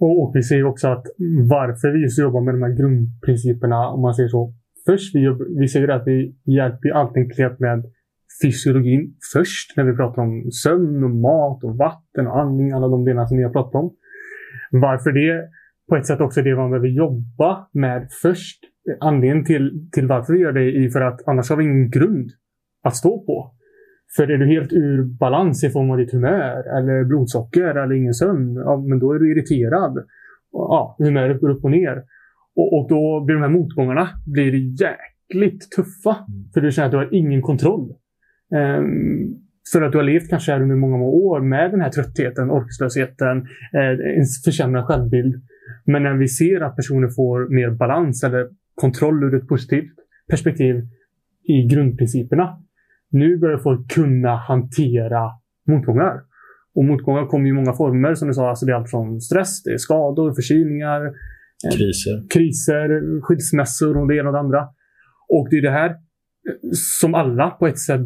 [0.00, 1.06] Och, och vi ser också att
[1.50, 4.54] varför vi just jobbar med de här grundprinciperna, om man säger så.
[4.86, 7.84] Först, vi, vi säger att vi hjälper alltid klient med
[8.42, 13.04] fysiologin först när vi pratar om sömn och mat och vatten och andning, alla de
[13.04, 13.94] delarna som ni har pratat om.
[14.70, 15.48] Varför det?
[15.88, 18.58] På ett sätt också det man behöver jobba med först
[19.00, 22.30] anledningen till, till varför vi gör det är för att annars har vi ingen grund
[22.82, 23.54] att stå på.
[24.16, 28.14] För är du helt ur balans i form av ditt humör eller blodsocker eller ingen
[28.14, 30.06] sömn, ja, men då är du irriterad.
[30.52, 32.02] Ja, humöret går upp och ner.
[32.56, 36.10] Och, och då blir de här motgångarna blir jäkligt tuffa.
[36.10, 36.44] Mm.
[36.54, 37.94] För du känner att du har ingen kontroll.
[38.78, 39.38] Um,
[39.72, 42.50] för att du har levt kanske här under många, många år med den här tröttheten,
[42.50, 43.38] orkeslösheten,
[43.72, 45.42] eh, en försämrad självbild.
[45.84, 49.92] Men när vi ser att personer får mer balans eller kontroll ur ett positivt
[50.30, 50.88] perspektiv
[51.44, 52.58] i grundprinciperna.
[53.12, 55.30] Nu börjar folk kunna hantera
[55.68, 56.20] motgångar.
[56.74, 58.14] Och motgångar kommer i många former.
[58.14, 62.30] Som du sa, alltså det är allt från stress, det är skador, förkylningar, eh, kriser,
[62.34, 64.68] kriser skilsmässor och det ena och det andra.
[65.28, 65.96] Och det är det här eh,
[67.00, 68.00] som alla på ett sätt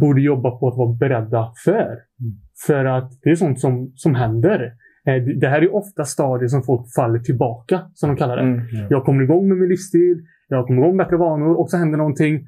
[0.00, 1.90] borde jobba på att vara beredda för.
[2.20, 2.34] Mm.
[2.66, 4.72] För att det är sånt som, som händer.
[5.06, 8.42] Eh, det här är ofta stadier som folk faller tillbaka, som de kallar det.
[8.42, 8.86] Mm, ja.
[8.90, 10.16] Jag kommer igång med min livsstil,
[10.48, 12.46] jag kommer igång med bättre vanor och så händer någonting.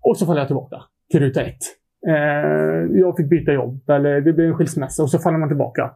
[0.00, 0.76] Och så faller jag tillbaka
[1.12, 1.62] till ruta ett.
[2.06, 5.90] Eh, jag fick byta jobb eller det blev en skilsmässa och så faller man tillbaka.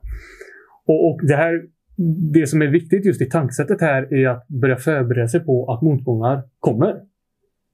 [0.86, 1.62] Och, och det, här,
[2.32, 5.82] det som är viktigt just i tankesättet här är att börja förbereda sig på att
[5.82, 6.90] motgångar kommer.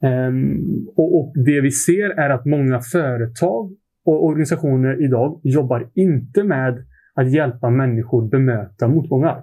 [0.03, 0.33] Eh,
[0.97, 3.73] och, och, Det vi ser är att många företag
[4.05, 9.43] och organisationer idag jobbar inte med att hjälpa människor bemöta motgångar.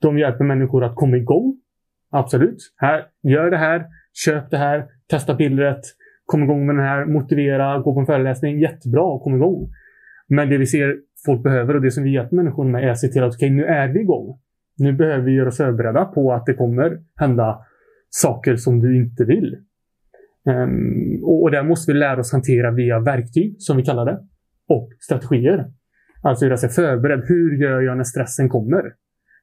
[0.00, 1.56] De hjälper människor att komma igång.
[2.10, 2.56] Absolut.
[2.76, 5.80] Här, gör det här, köp det här, testa pillret,
[6.26, 8.60] kom igång med den här, motivera, gå på en föreläsning.
[8.60, 9.70] Jättebra, kom igång.
[10.28, 12.98] Men det vi ser folk behöver och det som vi hjälper människor med är att
[12.98, 14.38] se till att okay, nu är vi igång.
[14.78, 17.58] Nu behöver vi göra oss förberedda på att det kommer hända
[18.10, 19.56] saker som du inte vill.
[20.48, 24.18] Um, och, och där måste vi lära oss hantera via verktyg, som vi kallar det,
[24.68, 25.66] och strategier.
[26.22, 27.24] Alltså göra sig förberedd.
[27.28, 28.82] Hur gör jag när stressen kommer?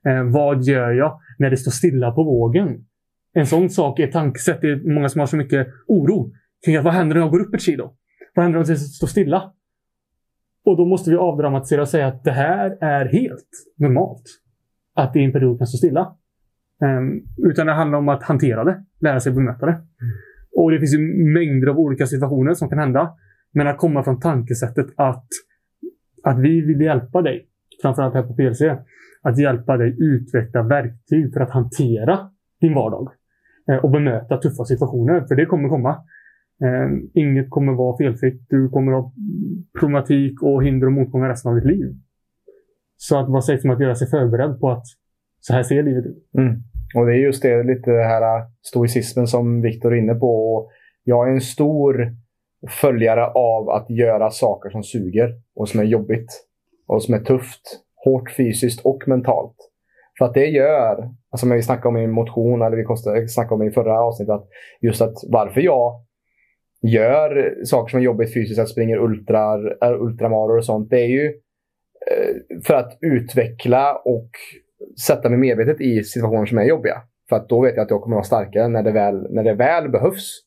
[0.08, 2.86] Uh, vad gör jag när det står stilla på vågen?
[3.34, 4.62] En sån sak är tankesätt.
[4.62, 6.32] Det är många som har så mycket oro.
[6.67, 7.93] Vad händer när jag går upp ett kilo?
[8.36, 9.54] Vad händer om det står stilla?
[10.65, 14.24] Och då måste vi avdramatisera och säga att det här är helt normalt.
[14.95, 16.15] Att det i en period kan stå stilla.
[16.82, 19.71] Um, utan det handlar om att hantera det, lära sig bemöta det.
[19.71, 19.86] Mm.
[20.58, 21.00] Och det finns ju
[21.34, 23.13] mängder av olika situationer som kan hända.
[23.52, 25.26] Men att komma från tankesättet att,
[26.24, 27.47] att vi vill hjälpa dig,
[27.82, 28.62] framförallt här på PLC,
[29.21, 32.30] att hjälpa dig utveckla verktyg för att hantera
[32.62, 33.12] din vardag
[33.69, 35.21] eh, och bemöta tuffa situationer.
[35.28, 36.04] För det kommer komma.
[36.63, 38.45] Eh, inget kommer vara felfritt.
[38.50, 39.13] Du kommer ha
[39.80, 41.95] problematik och hinder och motgångar resten av ditt liv.
[42.97, 44.84] Så att vad sägs om att göra sig förberedd på att
[45.39, 46.30] så här ser livet ut.
[46.38, 46.56] Mm.
[46.95, 50.56] Och det är just det, lite det här äh, stoicismen som Viktor är inne på.
[50.56, 50.71] Och
[51.04, 52.15] jag är en stor
[52.82, 56.47] följare av att göra saker som suger och som är jobbigt.
[56.88, 57.62] Och som är tufft.
[58.06, 59.56] Hårt fysiskt och mentalt.
[60.17, 63.67] För att det gör, alltså som vi snackade om i motion, eller vi snackade om
[63.67, 64.47] i förra avsnittet, att
[64.82, 66.02] just att varför jag
[66.82, 71.26] gör saker som är jobbigt fysiskt, att springer ultrar, ultramaror och sånt, det är ju
[72.12, 74.30] eh, för att utveckla och
[75.08, 77.02] sätta mig medvetet i situationer som är jobbiga.
[77.30, 79.54] För att då vet jag att jag kommer vara starkare när det väl, när det
[79.54, 80.41] väl behövs.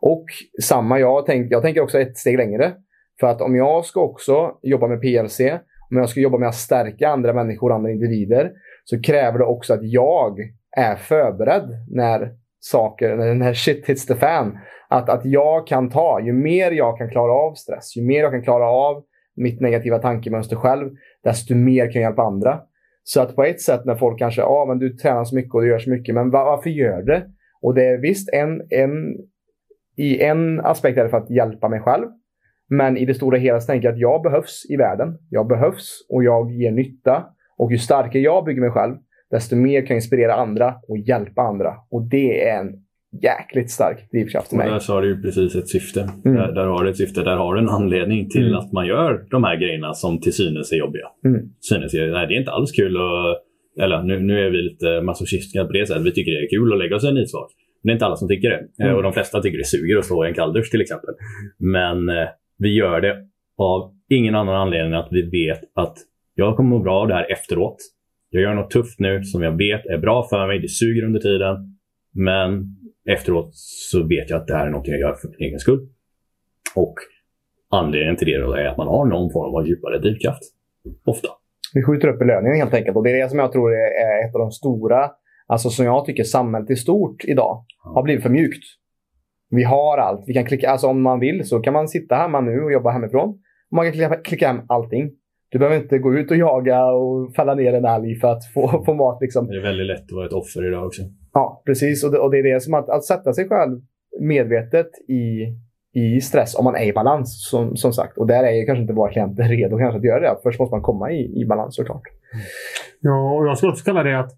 [0.00, 0.24] Och
[0.62, 2.72] samma, jag, tänk, jag tänker också ett steg längre.
[3.20, 5.40] För att om jag ska också jobba med PLC,
[5.90, 8.52] om jag ska jobba med att stärka andra människor, andra individer,
[8.84, 10.38] så kräver det också att jag
[10.76, 14.58] är förberedd när saker, när shit hits the fan.
[14.88, 18.32] Att, att jag kan ta, ju mer jag kan klara av stress, ju mer jag
[18.32, 19.04] kan klara av
[19.36, 20.90] mitt negativa tankemönster själv,
[21.24, 22.60] desto mer kan jag hjälpa andra.
[23.02, 25.54] Så att på ett sätt när folk kanske, ja ah, men du tränar så mycket
[25.54, 27.26] och du gör så mycket, men varför gör du det?
[27.62, 29.16] Och det är visst en, en,
[29.96, 32.06] i en aspekt är det för att hjälpa mig själv.
[32.68, 35.18] Men i det stora hela så tänker jag att jag behövs i världen.
[35.30, 37.24] Jag behövs och jag ger nytta.
[37.58, 38.96] Och ju starkare jag bygger mig själv,
[39.30, 41.74] desto mer kan jag inspirera andra och hjälpa andra.
[41.90, 42.72] Och det är en
[43.22, 44.66] jäkligt stark drivkraft för mig.
[44.66, 46.00] Och där sa du ju precis ett syfte.
[46.00, 46.36] Mm.
[46.36, 48.58] Där, där, har du ett syfte, där har du en anledning till mm.
[48.58, 51.06] att man gör de här grejerna som till synes är jobbiga.
[51.24, 51.40] Mm.
[51.60, 53.44] Synes är, nej, det är inte alls kul att
[53.80, 56.02] eller nu, nu är vi lite masochistiska på det sättet.
[56.02, 57.50] Vi tycker det är kul att lägga oss i en isvak.
[57.82, 58.84] Men det är inte alla som tycker det.
[58.84, 58.96] Mm.
[58.96, 61.14] Och de flesta tycker det suger att stå i en kalldusch till exempel.
[61.58, 63.16] Men eh, vi gör det
[63.58, 65.96] av ingen annan anledning än att vi vet att
[66.34, 67.76] jag kommer må bra av det här efteråt.
[68.30, 70.58] Jag gör något tufft nu som jag vet är bra för mig.
[70.58, 71.56] Det suger under tiden.
[72.14, 72.64] Men
[73.12, 75.88] efteråt så vet jag att det här är något jag gör för min egen skull.
[76.74, 76.94] Och
[77.70, 80.42] anledningen till det är att man har någon form av djupare drivkraft.
[81.04, 81.28] Ofta.
[81.74, 82.96] Vi skjuter upp belöningen helt enkelt.
[82.96, 85.10] Och det är det som jag tror är ett av de stora,
[85.46, 88.64] alltså som jag tycker samhället i stort idag har blivit för mjukt.
[89.50, 90.24] Vi har allt.
[90.26, 92.90] Vi kan klicka, alltså om man vill så kan man sitta hemma nu och jobba
[92.90, 93.38] hemifrån.
[93.70, 95.10] Man kan klicka, klicka hem allting.
[95.50, 98.84] Du behöver inte gå ut och jaga och fälla ner en älg för att få,
[98.86, 99.18] få mat.
[99.20, 99.46] Liksom.
[99.46, 101.02] Det är väldigt lätt att vara ett offer idag också.
[101.38, 102.04] Ja, precis.
[102.04, 103.80] Och det, och det är det som att, att sätta sig själv
[104.20, 105.24] medvetet i,
[106.00, 108.18] i stress om man är i balans, som, som sagt.
[108.18, 110.36] Och där är ju kanske inte våra klienter redo kanske att göra det.
[110.42, 112.02] Först måste man komma i, i balans såklart.
[112.34, 112.44] Mm.
[113.00, 114.32] Ja, och jag skulle också kalla det att,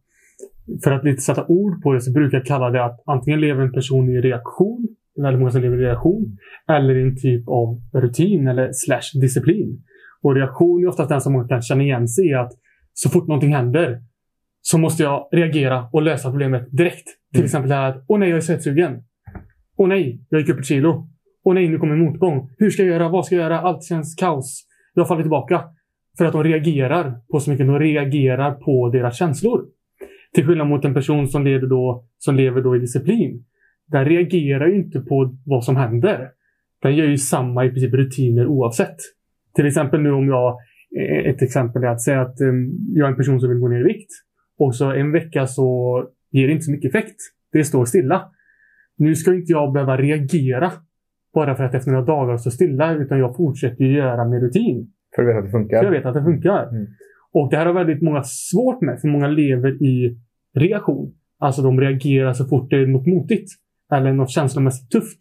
[0.85, 3.63] för att lite sätta ord på det, så brukar jag kalla det att antingen lever
[3.63, 4.89] en person i reaktion,
[5.23, 9.83] väldigt många som lever i reaktion, eller i en typ av rutin eller slash disciplin.
[10.23, 12.35] Och reaktion är oftast den som man kan känna igen sig i.
[12.35, 12.53] att
[12.93, 14.03] så fort någonting händer
[14.63, 17.07] så måste jag reagera och lösa problemet direkt.
[17.33, 17.45] Till mm.
[17.45, 19.03] exempel det här att åh nej, jag är svettsugen.
[19.77, 21.09] Åh nej, jag gick upp ett kilo.
[21.45, 22.51] Åh nej, nu kommer motgång.
[22.59, 23.09] Hur ska jag göra?
[23.09, 23.61] Vad ska jag göra?
[23.61, 24.67] Allt känns kaos.
[24.95, 25.65] Jag faller tillbaka.
[26.19, 27.67] För att de reagerar på så mycket.
[27.67, 29.65] De reagerar på deras känslor.
[30.35, 33.45] Till skillnad mot en person som lever då, som lever då i disciplin.
[33.87, 36.29] Den reagerar ju inte på vad som händer.
[36.83, 38.97] Den gör ju samma i princip rutiner oavsett.
[39.55, 40.59] Till exempel nu om jag,
[41.01, 43.69] eh, ett exempel är att säga att um, jag är en person som vill gå
[43.69, 44.11] ner i vikt.
[44.61, 45.69] Och så en vecka så
[46.31, 47.17] ger det inte så mycket effekt.
[47.53, 48.23] Det står stilla.
[48.97, 50.73] Nu ska inte jag behöva reagera
[51.35, 54.93] bara för att efter några dagar står stilla, utan jag fortsätter göra min rutin.
[55.15, 55.79] För att veta att det funkar?
[55.79, 56.69] För jag vet att det funkar.
[56.69, 56.87] Mm.
[57.33, 60.19] Och det här har väldigt många svårt med, för många lever i
[60.55, 61.15] reaktion.
[61.39, 63.49] Alltså de reagerar så fort det är något motigt.
[63.93, 65.19] Eller något känslomässigt tufft.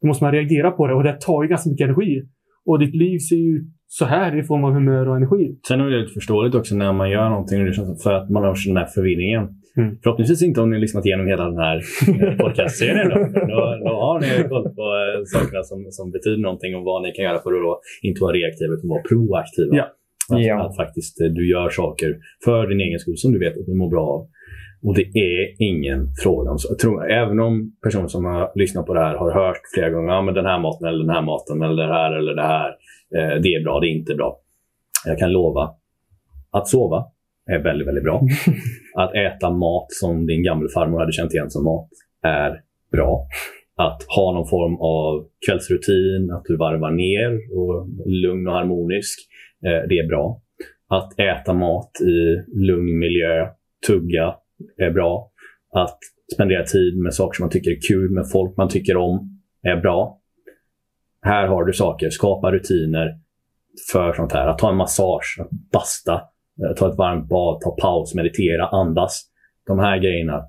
[0.00, 2.22] Då måste man reagera på det och det tar ju ganska mycket energi.
[2.66, 3.64] Och ditt liv ser ju
[3.98, 5.44] så här i form av humör och energi.
[5.68, 7.58] Sen är det lite förståeligt också när man gör någonting
[8.04, 9.44] för att man har den här förvirringen.
[9.76, 9.90] Mm.
[10.02, 13.08] Förhoppningsvis inte om ni har lyssnat igenom hela den här eh, podcastserien.
[13.08, 13.16] Då.
[13.52, 17.12] Då, då har ni koll på äh, sakerna som, som betyder någonting och vad ni
[17.12, 19.76] kan göra för att då inte vara reaktiva utan vara proaktiva.
[19.80, 19.86] Ja.
[20.32, 20.56] Att, Ja.
[20.64, 22.10] att faktiskt eh, du gör saker
[22.44, 24.20] för din egen skull som du vet att du mår bra av.
[24.86, 25.38] Och det är
[25.70, 26.68] ingen fråga om så.
[27.22, 30.34] Även om personer som har lyssnat på det här har hört flera gånger ja, men
[30.34, 32.70] den här maten eller den här maten eller det här eller det här.
[33.14, 34.40] Eh, det är bra, det är inte bra.
[35.06, 35.74] Jag kan lova
[36.50, 37.04] att sova
[37.46, 38.22] är väldigt, väldigt bra.
[38.94, 41.88] Att äta mat som din gammelfarmor hade känt igen som mat
[42.22, 42.60] är
[42.92, 43.26] bra.
[43.76, 49.18] Att ha någon form av kvällsrutin, att du varvar ner och lugn och harmonisk.
[49.66, 50.42] Eh, det är bra.
[50.88, 53.46] Att äta mat i lugn miljö,
[53.86, 54.34] tugga,
[54.76, 55.30] är bra.
[55.72, 55.98] Att
[56.34, 59.76] spendera tid med saker som man tycker är kul, med folk man tycker om, är
[59.76, 60.20] bra.
[61.26, 62.10] Här har du saker.
[62.10, 63.18] Skapa rutiner
[63.92, 64.46] för sånt här.
[64.46, 69.22] Att ta en massage, att basta, eh, ta ett varmt bad, ta paus, meditera, andas.
[69.66, 70.44] De här grejerna.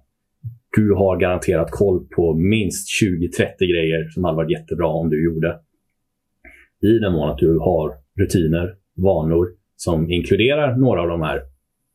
[0.76, 5.60] Du har garanterat koll på minst 20-30 grejer som hade varit jättebra om du gjorde.
[6.82, 11.42] I den mån att du har rutiner, vanor som inkluderar några av de här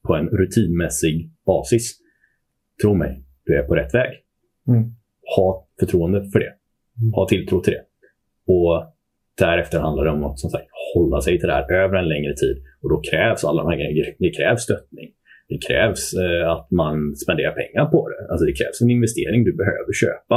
[0.07, 1.99] på en rutinmässig basis.
[2.83, 4.12] Tro mig, du är på rätt väg.
[4.68, 4.95] Mm.
[5.37, 6.53] Ha förtroende för det.
[7.14, 7.91] Ha tilltro till det.
[8.47, 8.74] Och
[9.38, 12.34] därefter handlar det om att som sagt, hålla sig till det här över en längre
[12.34, 12.57] tid.
[12.82, 14.16] Och då krävs alla de här grejerna.
[14.18, 15.11] Det krävs stöttning.
[15.49, 18.32] Det krävs eh, att man spenderar pengar på det.
[18.32, 19.45] Alltså det krävs en investering.
[19.45, 20.36] Du behöver köpa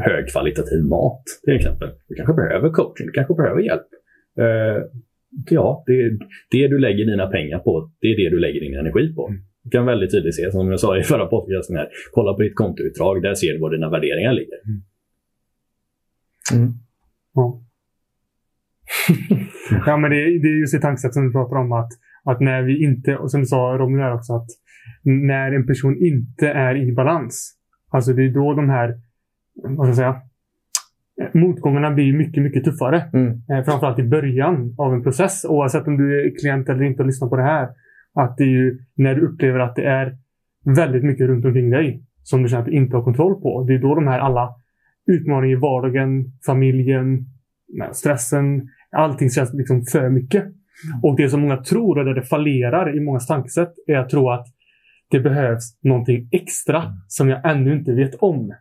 [0.00, 1.88] högkvalitativ mat till exempel.
[2.08, 3.06] Du kanske behöver coaching.
[3.06, 3.88] Du kanske behöver hjälp.
[4.38, 4.82] Eh,
[5.50, 6.10] ja, det,
[6.50, 9.32] det du lägger dina pengar på, det är det du lägger din energi på.
[9.64, 12.54] Du kan väldigt tydligt se, som jag sa i förra podcasten här, kolla på ditt
[12.54, 13.22] kontoutdrag.
[13.22, 14.58] Där ser du var dina värderingar ligger.
[16.54, 16.72] Mm.
[17.34, 17.60] Ja.
[19.86, 21.72] ja, men det, är- det är just det tankesätt som vi pratar om.
[21.72, 21.90] Att,
[22.24, 24.46] att när vi inte, och som du sa Robin där också, att
[25.02, 27.52] när en person inte är i balans.
[27.90, 28.94] Alltså det är då de här,
[29.62, 30.22] vad ska jag säga,
[31.34, 33.10] motgångarna blir mycket, mycket tuffare.
[33.12, 33.42] Mm.
[33.50, 35.44] Eh, framförallt i början av en process.
[35.48, 37.68] Oavsett om du är klient eller inte och lyssnar på det här.
[38.14, 40.16] Att det är ju när du upplever att det är
[40.64, 43.64] väldigt mycket runt omkring dig som du känner att du inte har kontroll på.
[43.68, 44.54] Det är då de här alla
[45.06, 47.26] utmaningar i vardagen, familjen,
[47.92, 50.44] stressen, allting känns liksom för mycket.
[51.02, 54.30] Och det som många tror och där det fallerar i många tankesätt är att tro
[54.30, 54.46] att
[55.10, 58.52] det behövs någonting extra som jag ännu inte vet om.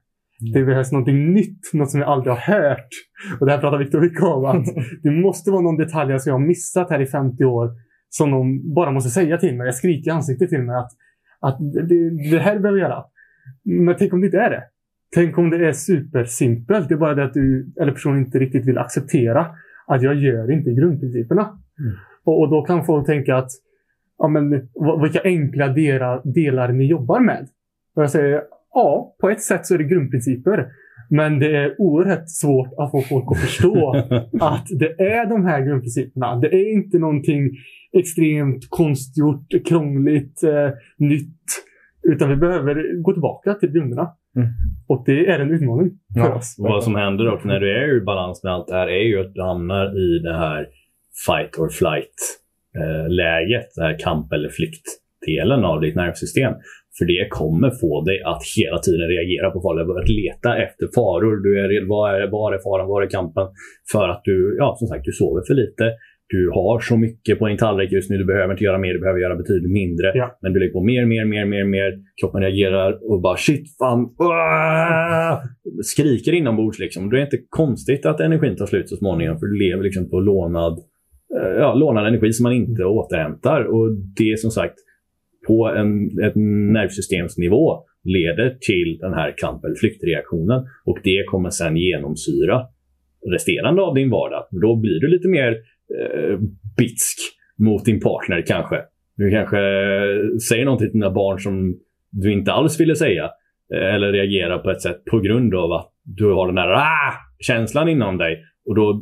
[0.54, 2.88] Det behövs någonting nytt, något som jag aldrig har hört.
[3.40, 4.46] Och det här pratar Viktor mycket om.
[4.46, 4.66] Att
[5.04, 7.70] det måste vara någon detalj som jag har missat här i 50 år.
[8.10, 9.66] Som de bara måste säga till mig.
[9.66, 10.92] Jag skriker i ansiktet till mig att,
[11.40, 13.04] att det, det här behöver jag göra.
[13.64, 14.64] Men tänk om det inte är det.
[15.14, 16.90] Tänk om det är supersimpelt.
[16.90, 19.48] Det är bara det att du eller personen inte riktigt vill acceptera
[19.88, 21.42] att jag gör inte grundprinciperna.
[21.42, 21.96] Mm.
[22.24, 23.52] Och, och då kan folk tänka att
[24.18, 24.50] ja, men,
[25.02, 27.48] vilka enkla delar, delar ni jobbar med.
[27.96, 28.42] Och jag säger
[28.74, 30.68] ja, på ett sätt så är det grundprinciper.
[31.10, 33.96] Men det är oerhört svårt att få folk att förstå
[34.40, 36.36] att det är de här grundprinciperna.
[36.36, 37.50] Det är inte någonting
[37.94, 41.38] extremt konstgjort, krångligt, eh, nytt.
[42.04, 44.12] Utan vi behöver gå tillbaka till grunderna.
[44.36, 44.48] Mm.
[44.88, 46.36] Och det är en utmaning för Ja.
[46.36, 46.56] oss.
[46.60, 49.04] Och vad som händer dock när du är i balans med allt det här är
[49.04, 50.68] ju att du hamnar i det här
[51.28, 52.18] fight or flight
[52.80, 56.54] eh, läget, det här kamp eller flyktdelen av ditt nervsystem.
[56.98, 61.36] För det kommer få dig att hela tiden reagera på faror, att leta efter faror.
[61.46, 63.48] Du är, var, är, var är faran, var är kampen?
[63.92, 65.86] För att du, ja som sagt, du sover för lite.
[66.28, 69.00] Du har så mycket på din tallrik just nu, du behöver inte göra mer, du
[69.00, 70.12] behöver göra betydligt mindre.
[70.16, 70.38] Ja.
[70.42, 72.00] Men du lägger på mer, mer, mer, mer, mer.
[72.22, 75.44] Kroppen reagerar och bara shit, fan, uah!
[75.84, 76.80] skriker inombords.
[76.80, 77.10] Liksom.
[77.10, 80.20] Det är inte konstigt att energin tar slut så småningom, för du lever liksom på
[80.20, 80.80] lånad,
[81.42, 83.64] eh, ja, lånad energi som man inte återhämtar.
[83.64, 84.76] Och det är som sagt
[85.48, 86.36] på en, ett
[86.74, 90.68] nervsystemsnivå leder till den här kamp eller flyktreaktionen.
[90.86, 92.62] Och det kommer sen genomsyra
[93.32, 94.48] resterande av din vardag.
[94.52, 95.58] Då blir du lite mer
[96.00, 96.40] eh,
[96.78, 97.18] bitsk
[97.58, 98.76] mot din partner kanske.
[99.18, 99.58] Du kanske
[100.50, 101.80] säger någonting till dina barn som
[102.12, 103.24] du inte alls ville säga.
[103.76, 107.14] eh, Eller reagerar på ett sätt på grund av att du har den här ah!
[107.40, 108.44] känslan inom dig.
[108.66, 109.02] Och då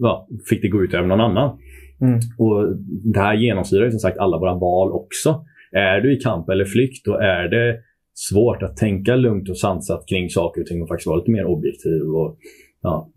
[0.00, 1.58] ja, fick det gå ut över någon annan.
[2.00, 2.20] Mm.
[2.38, 2.76] Och
[3.12, 5.44] Det här genomsyrar ju som sagt alla våra val också.
[5.72, 7.76] Är du i kamp eller flykt, då är det
[8.14, 11.44] svårt att tänka lugnt och sansat kring saker och ting och faktiskt vara lite mer
[11.44, 12.38] objektiv och
[12.86, 13.10] ja,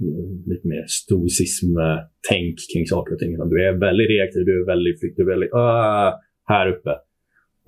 [0.51, 3.32] lite mer stoicism-tänk kring saker och ting.
[3.53, 6.09] Du är väldigt reaktiv, du är väldigt flykt, du är väldigt uh,
[6.53, 6.93] här uppe.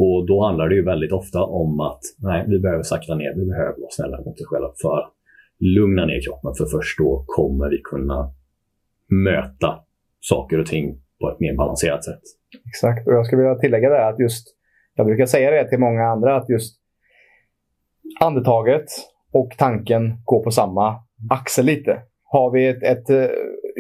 [0.04, 3.46] Och då handlar det ju väldigt ofta om att nej, vi behöver sakta ner, vi
[3.46, 5.12] behöver vara snälla mot oss själva för att
[5.60, 6.52] lugna ner kroppen.
[6.58, 8.20] För först då kommer vi kunna
[9.28, 9.70] möta
[10.20, 10.86] saker och ting
[11.20, 12.24] på ett mer balanserat sätt.
[12.70, 14.46] Exakt, och jag skulle vilja tillägga det att just,
[14.96, 16.80] jag brukar säga det till många andra, att just
[18.20, 18.86] andetaget
[19.32, 20.86] och tanken går på samma
[21.30, 22.02] axel lite.
[22.24, 23.28] Har vi ett, ett eh,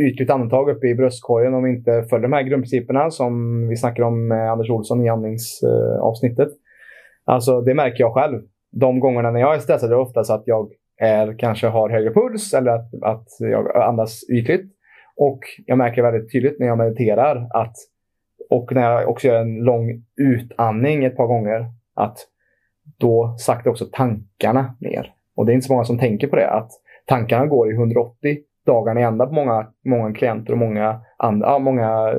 [0.07, 4.07] ytligt andetag uppe i bröstkorgen om vi inte följer de här grundprinciperna som vi snackade
[4.07, 6.49] om med Anders Olsson i andningsavsnittet.
[7.25, 8.41] Alltså det märker jag själv.
[8.71, 12.13] De gångerna när jag är stressad är det oftast att jag är, kanske har högre
[12.13, 14.71] puls eller att, att jag andas ytligt.
[15.17, 17.75] Och jag märker väldigt tydligt när jag mediterar att,
[18.49, 21.65] och när jag också gör en lång utandning ett par gånger,
[21.95, 22.17] att
[22.97, 25.13] då saktar också tankarna ner.
[25.35, 26.49] Och det är inte så många som tänker på det.
[26.49, 26.71] Att
[27.11, 32.13] tankarna går i 180 dagar i ända på många, många klienter och många, andra, många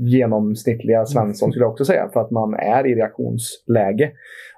[0.00, 2.08] genomsnittliga Svensson skulle jag också säga.
[2.12, 4.10] För att man är i reaktionsläge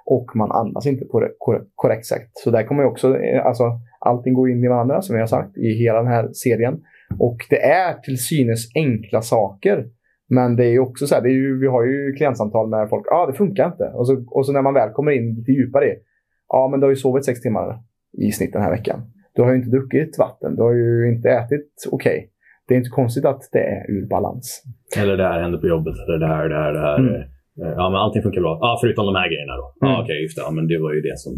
[0.05, 1.29] och man andas inte på det
[1.75, 2.29] korrekt sätt.
[2.33, 3.63] Så där kommer också, eh, alltså
[3.99, 6.81] allting går in i varandra som vi har sagt i hela den här serien.
[7.19, 9.85] Och det är till synes enkla saker.
[10.29, 12.89] Men det är ju också så här, det är ju, vi har ju klientsamtal med
[12.89, 13.83] folk, ja ah, det funkar inte.
[13.83, 15.93] Och så, och så när man väl kommer in lite djupare i,
[16.47, 17.79] ja ah, men du har ju sovit sex timmar
[18.17, 19.01] i snitt den här veckan.
[19.39, 22.17] Du har ju inte druckit vatten, du har ju inte ätit okej.
[22.17, 22.19] Okay.
[22.65, 24.45] Det är inte konstigt att det är ur balans.
[25.01, 26.97] Eller det här händer på jobbet, eller det här, det här, det här.
[26.99, 27.21] Mm.
[27.79, 28.53] Ja, men allting funkar bra.
[28.65, 29.65] Ja, förutom de här grejerna då.
[29.67, 29.79] Mm.
[29.87, 30.43] Ja, okej, okay, just det.
[30.47, 31.33] Ja, men det var ju det som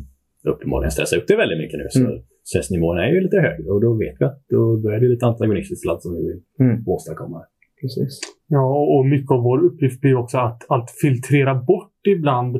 [0.52, 1.88] uppenbarligen stressar upp det väldigt mycket nu.
[1.90, 2.18] Så mm.
[2.50, 5.26] stressnivån är ju lite högre och då vet vi att då, då är det lite
[5.32, 6.76] antagonistiskt ladd som vi vill mm.
[6.94, 7.40] åstadkomma.
[7.82, 8.14] Precis.
[8.58, 12.54] Ja, och mycket av vår uppgift blir också att, att filtrera bort ibland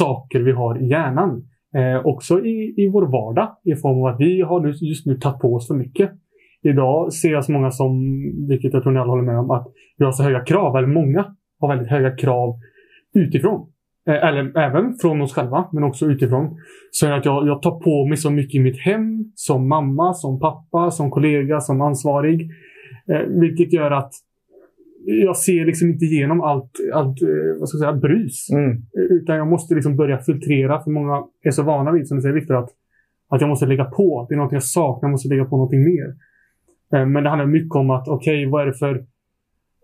[0.00, 1.32] saker vi har i hjärnan.
[1.74, 5.40] Eh, också i, i vår vardag i form av att vi har just nu tagit
[5.40, 6.10] på oss för mycket.
[6.62, 8.02] Idag ser jag så många som,
[8.48, 9.66] vilket jag tror ni alla håller med om, att
[9.98, 12.54] vi har så höga krav, eller många har väldigt höga krav
[13.14, 13.68] utifrån.
[14.08, 16.56] Eh, eller även från oss själva, men också utifrån.
[16.90, 20.40] Så att jag, jag tar på mig så mycket i mitt hem, som mamma, som
[20.40, 22.50] pappa, som kollega, som ansvarig.
[23.12, 24.12] Eh, vilket gör att
[25.04, 27.28] jag ser liksom inte igenom allt, allt eh,
[27.58, 28.50] vad ska jag säga, brus.
[28.50, 28.82] Mm.
[29.10, 30.82] Utan jag måste liksom börja filtrera.
[30.82, 32.70] För många är så vana vid, som du säger Viktor, att,
[33.28, 34.26] att jag måste lägga på.
[34.28, 36.14] Det är något jag saknar, jag måste lägga på någonting mer.
[36.94, 38.94] Eh, men det handlar mycket om att, okej, okay, vad är det för,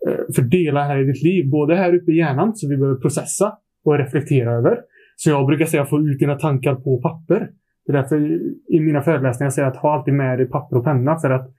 [0.08, 1.50] eh, för delar här i ditt liv?
[1.50, 3.52] Både här uppe i hjärnan, som vi behöver processa
[3.84, 4.78] och reflektera över.
[5.16, 7.50] Så jag brukar säga, få ut dina tankar på papper.
[7.86, 10.84] Det är därför i mina föreläsningar säger jag att ha alltid med dig papper och
[10.84, 11.18] penna.
[11.18, 11.50] För att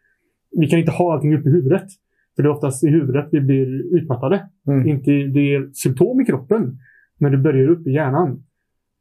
[0.52, 1.88] vi kan inte ha allting uppe i huvudet.
[2.36, 4.50] För det är oftast i huvudet vi blir utmattade.
[4.68, 4.88] Mm.
[4.88, 6.78] Inte det är symptom i kroppen,
[7.20, 8.44] men det börjar upp i hjärnan.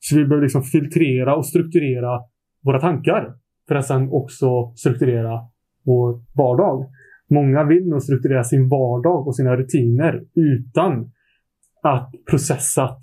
[0.00, 2.20] Så vi behöver liksom filtrera och strukturera
[2.62, 3.34] våra tankar
[3.68, 5.40] för att sedan också strukturera
[5.84, 6.86] vår vardag.
[7.30, 11.10] Många vill nog strukturera sin vardag och sina rutiner utan
[11.82, 12.98] att processat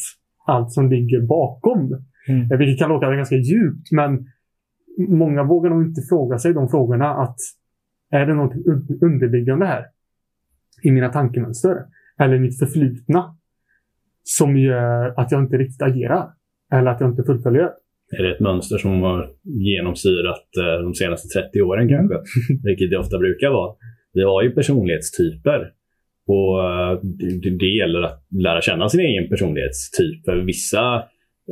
[0.46, 2.06] allt som ligger bakom.
[2.28, 2.58] Mm.
[2.58, 4.26] Vilket kan låta ganska djupt, men
[5.10, 7.14] många vågar nog inte fråga sig de frågorna.
[7.14, 7.38] att
[8.12, 8.54] Är det något
[9.02, 9.86] underliggande här?
[10.84, 11.76] I mina tankemönster
[12.20, 13.36] eller mitt förflutna
[14.24, 16.28] som gör att jag inte riktigt agerar
[16.74, 17.70] eller att jag inte fullföljer.
[18.18, 22.16] Är det ett mönster som har genomsyrat eh, de senaste 30 åren kanske?
[22.64, 23.76] Vilket det ofta brukar vara.
[24.14, 25.72] Vi har ju personlighetstyper
[26.28, 27.00] och eh,
[27.60, 30.26] det gäller att lära känna sin egen personlighetstyp.
[30.26, 31.04] För vissa,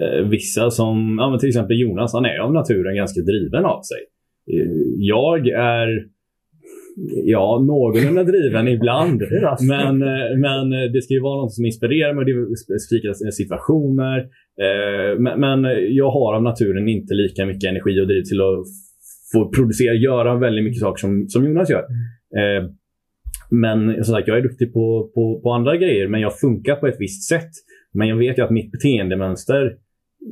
[0.01, 3.97] eh, vissa som, ja, till exempel Jonas, han är av naturen ganska driven av sig.
[4.97, 5.88] Jag är
[7.23, 9.21] Ja, någorlunda driven ibland.
[9.67, 12.25] Men, eh, men det ska ju vara något som inspirerar mig.
[12.25, 14.17] Det är specifika situationer.
[14.65, 18.65] Eh, men jag har av naturen inte lika mycket energi och driv till att
[19.33, 21.85] få producera, göra väldigt mycket saker som, som Jonas gör.
[22.39, 22.69] Eh,
[23.51, 26.87] men som sagt, jag är duktig på, på, på andra grejer, men jag funkar på
[26.87, 27.51] ett visst sätt.
[27.93, 29.75] Men jag vet ju att mitt beteendemönster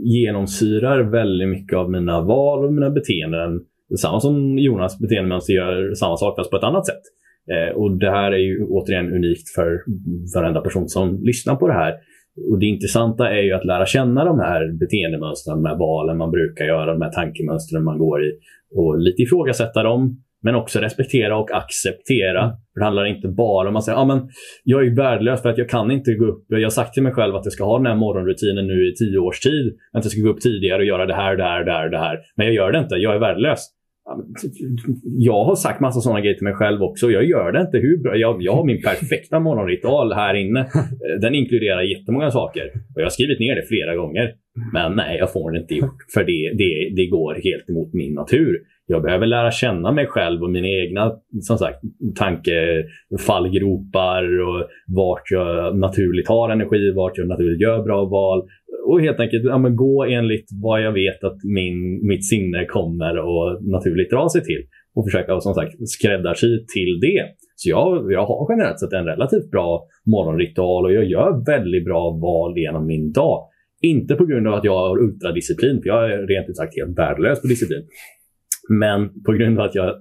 [0.03, 3.61] genomsyrar väldigt mycket av mina val och mina beteenden
[3.95, 7.01] samma som Jonas beteendemönster gör samma sak fast på ett annat sätt.
[7.51, 9.79] Eh, och det här är ju återigen unikt för
[10.35, 11.93] varenda person som lyssnar på det här.
[12.51, 16.31] Och Det intressanta är ju att lära känna de här beteendemönstren, de här valen man
[16.31, 18.31] brukar göra, de här tankemönstren man går i
[18.75, 20.23] och lite ifrågasätta dem.
[20.41, 22.41] Men också respektera och acceptera.
[22.73, 24.27] För det handlar inte bara om att säga ah,
[24.63, 26.45] jag är värdelös för att jag kan inte gå upp.
[26.47, 28.95] Jag har sagt till mig själv att jag ska ha den här morgonrutinen nu i
[28.95, 29.77] tio års tid.
[29.93, 31.97] Att jag ska gå upp tidigare och göra det här, det här, det här, det
[31.97, 32.19] här.
[32.35, 32.95] Men jag gör det inte.
[32.95, 33.76] Jag är värdelös
[35.03, 37.11] jag har sagt massa sådana grejer till mig själv också.
[37.11, 38.15] Jag gör det inte hur bra.
[38.15, 40.67] Jag, jag har min perfekta morgonritual här inne.
[41.21, 42.71] Den inkluderar jättemånga saker.
[42.95, 44.33] Och jag har skrivit ner det flera gånger.
[44.73, 45.97] Men nej, jag får det inte gjort.
[46.13, 48.57] För det, det, det går helt emot min natur.
[48.89, 51.81] Jag behöver lära känna mig själv och mina egna som sagt,
[52.15, 58.47] tankefallgropar och vart jag naturligt har energi, vart jag naturligt gör bra val
[58.87, 63.17] och helt enkelt ja, men gå enligt vad jag vet att min, mitt sinne kommer
[63.17, 64.63] och naturligt dra sig till.
[64.95, 67.23] Och försöka som sagt skräddarsy till det.
[67.55, 72.19] Så jag, jag har generellt sett en relativt bra morgonritual och jag gör väldigt bra
[72.21, 73.47] val genom min dag.
[73.81, 76.97] Inte på grund av att jag har ultradisciplin, för jag är rent ut sagt helt
[76.97, 77.83] värdelös på disciplin.
[78.69, 79.93] Men på grund av att jag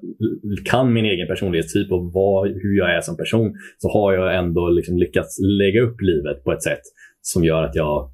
[0.71, 4.69] kan min egen personlighetstyp och vad, hur jag är som person så har jag ändå
[4.69, 6.83] liksom lyckats lägga upp livet på ett sätt
[7.21, 8.11] som gör att jag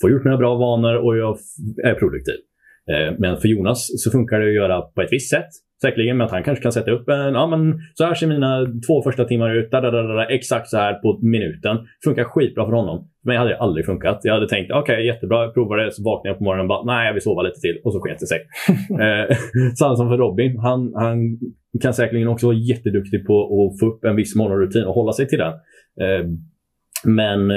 [0.00, 1.38] får gjort mina bra vanor och jag
[1.84, 2.38] är produktiv.
[2.90, 5.48] Eh, men för Jonas så funkar det att göra på ett visst sätt.
[5.82, 8.66] Säkerligen med att han kanske kan sätta upp en, ja men så här ser mina
[8.86, 11.76] två första timmar ut, da, da, da, da, exakt så här på minuten.
[12.04, 13.08] Funkar skitbra för honom.
[13.24, 14.20] Men jag hade aldrig funkat.
[14.22, 15.92] Jag hade tänkt, okej okay, jättebra, jag provar det.
[15.92, 17.80] Så vaknar jag på morgonen och bara, nej jag vill sova lite till.
[17.84, 18.40] Och så sket det sig.
[19.04, 19.36] eh,
[19.78, 20.58] samma som för Robin.
[20.58, 21.38] Han, han
[21.82, 25.28] kan säkerligen också vara jätteduktig på att få upp en viss morgonrutin och hålla sig
[25.28, 25.52] till den.
[26.00, 26.26] Eh,
[27.04, 27.50] men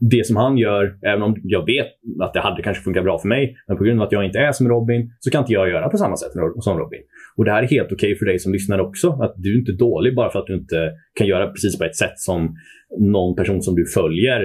[0.00, 1.86] det som han gör, även om jag vet
[2.22, 4.38] att det hade kanske funkat bra för mig, men på grund av att jag inte
[4.38, 7.00] är som Robin så kan inte jag göra på samma sätt som Robin.
[7.36, 9.08] Och det här är helt okej okay för dig som lyssnar också.
[9.10, 11.96] Att du är inte dålig bara för att du inte kan göra precis på ett
[11.96, 12.56] sätt som
[12.98, 14.40] någon person som du följer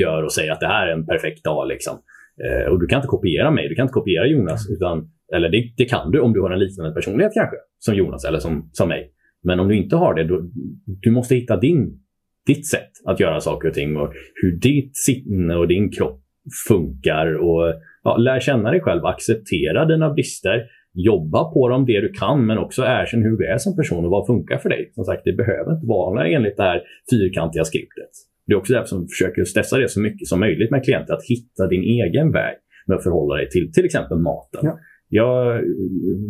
[0.00, 1.68] gör och säger att det här är en perfekt dag.
[1.68, 1.98] Liksom.
[2.44, 4.70] Eh, och du kan inte kopiera mig, du kan inte kopiera Jonas.
[4.70, 8.24] Utan, eller det, det, kan du om du har en liknande personlighet kanske, som Jonas
[8.24, 9.10] eller som, som mig.
[9.44, 10.40] Men om du inte har det, då,
[10.86, 12.03] du måste hitta din
[12.46, 16.20] ditt sätt att göra saker och ting och hur ditt sinne och din kropp
[16.68, 17.34] funkar.
[17.34, 20.62] Och ja, Lär känna dig själv, acceptera dina brister,
[20.94, 24.10] jobba på dem det du kan, men också erkänn hur du är som person och
[24.10, 24.90] vad funkar för dig.
[24.94, 28.10] Som sagt, det behöver inte vara enligt det här fyrkantiga skriptet.
[28.46, 31.14] Det är också därför som vi försöker stressa det så mycket som möjligt med klienter,
[31.14, 34.60] att hitta din egen väg med att förhålla dig till till exempel maten.
[34.62, 34.78] Ja.
[35.08, 35.62] Jag,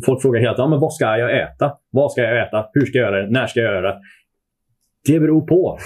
[0.07, 1.73] folk frågar hela tiden, men vad ska jag äta?
[1.91, 2.67] Vad ska jag äta?
[2.73, 3.31] Hur ska jag göra det?
[3.31, 4.01] När ska jag göra det?
[5.07, 5.79] Det beror på.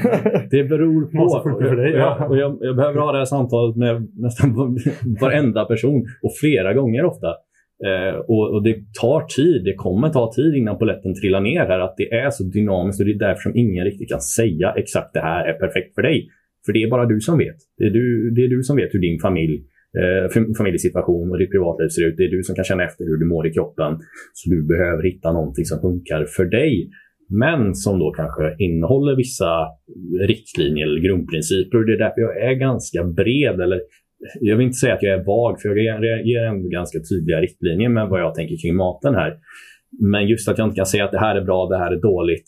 [0.50, 1.58] det beror på.
[1.60, 2.26] För dig, ja.
[2.28, 4.78] och jag, jag, behöver ha det här samtalet med nästan
[5.20, 7.28] varenda person och flera gånger ofta.
[7.86, 9.64] Eh, och, och, det tar tid.
[9.64, 11.80] Det kommer ta tid innan poletten trillar ner här.
[11.80, 15.14] Att det är så dynamiskt och det är därför som ingen riktigt kan säga exakt
[15.14, 16.28] det här är perfekt för dig.
[16.66, 17.56] För det är bara du som vet.
[17.78, 19.56] Det är du, det är du som vet hur din familj
[20.00, 22.16] eh, familjesituation och ditt privatliv ser ut.
[22.16, 23.98] Det är du som kan känna efter hur du mår i kroppen.
[24.32, 26.90] Så du behöver hitta någonting som funkar för dig
[27.28, 29.66] men som då kanske innehåller vissa
[30.20, 31.78] riktlinjer eller grundprinciper.
[31.78, 33.60] Och det är därför jag är ganska bred.
[33.60, 33.80] Eller,
[34.40, 37.88] jag vill inte säga att jag är vag, för jag ger ändå ganska tydliga riktlinjer
[37.88, 39.36] med vad jag tänker kring maten här.
[40.00, 42.00] Men just att jag inte kan säga att det här är bra, det här är
[42.00, 42.44] dåligt.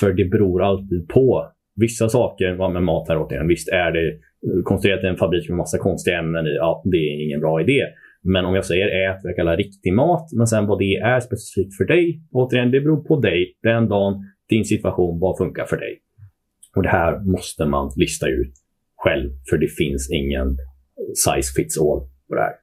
[0.00, 1.46] För det beror alltid på.
[1.76, 4.18] Vissa saker vad med mat här återigen, visst är det
[4.64, 7.86] konstruerat i en fabrik med massa konstiga ämnen i, ja, det är ingen bra idé.
[8.22, 11.20] Men om jag säger ät vad jag kallar riktig mat, men sen vad det är
[11.20, 12.22] specifikt för dig.
[12.32, 14.14] Återigen, det beror på dig, den dagen,
[14.48, 16.00] din situation, vad funkar för dig.
[16.76, 18.52] Och det här måste man lista ut
[18.96, 20.56] själv, för det finns ingen
[21.24, 22.54] size fits all på det här.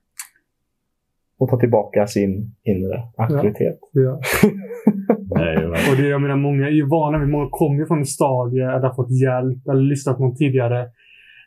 [1.40, 3.80] Och ta tillbaka sin inre auktoritet.
[3.92, 4.02] Ja.
[4.02, 4.20] ja.
[5.36, 8.64] Nej, och det, jag menar, många är ju vana vid, många kommer från ett stadie
[8.64, 10.90] eller har fått hjälp eller lyssnat på någon tidigare.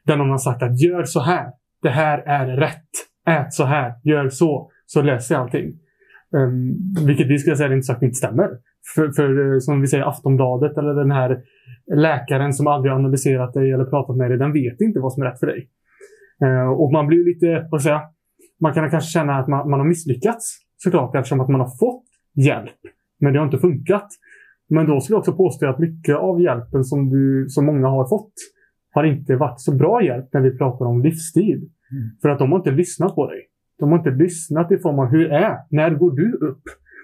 [0.06, 1.46] Där någon har sagt att gör så här.
[1.82, 2.90] Det här är rätt
[3.30, 5.72] ät så här, gör så, så löser jag allting.
[6.32, 6.76] Um,
[7.06, 8.48] vilket vi skulle säga inte sagt inte stämmer.
[8.94, 11.42] För, för, eh, som vi säger Aftonbladet eller den här
[11.94, 15.26] läkaren som aldrig analyserat dig eller pratat med dig, den vet inte vad som är
[15.26, 15.68] rätt för dig.
[16.44, 18.10] Uh, och man blir lite, vad ska jag säga,
[18.60, 22.04] man kan kanske känna att man, man har misslyckats såklart eftersom att man har fått
[22.34, 22.80] hjälp.
[23.20, 24.08] Men det har inte funkat.
[24.68, 28.08] Men då skulle jag också påstå att mycket av hjälpen som, du, som många har
[28.08, 28.32] fått
[28.94, 31.68] har inte varit så bra hjälp när vi pratar om livsstil.
[31.92, 32.10] Mm.
[32.22, 33.46] För att de har inte lyssnat på dig.
[33.78, 36.62] De har inte lyssnat i form av hur är När går du upp?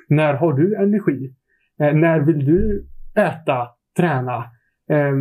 [0.09, 1.35] När har du energi?
[1.81, 4.37] Eh, när vill du äta, träna?
[4.91, 5.17] Eh,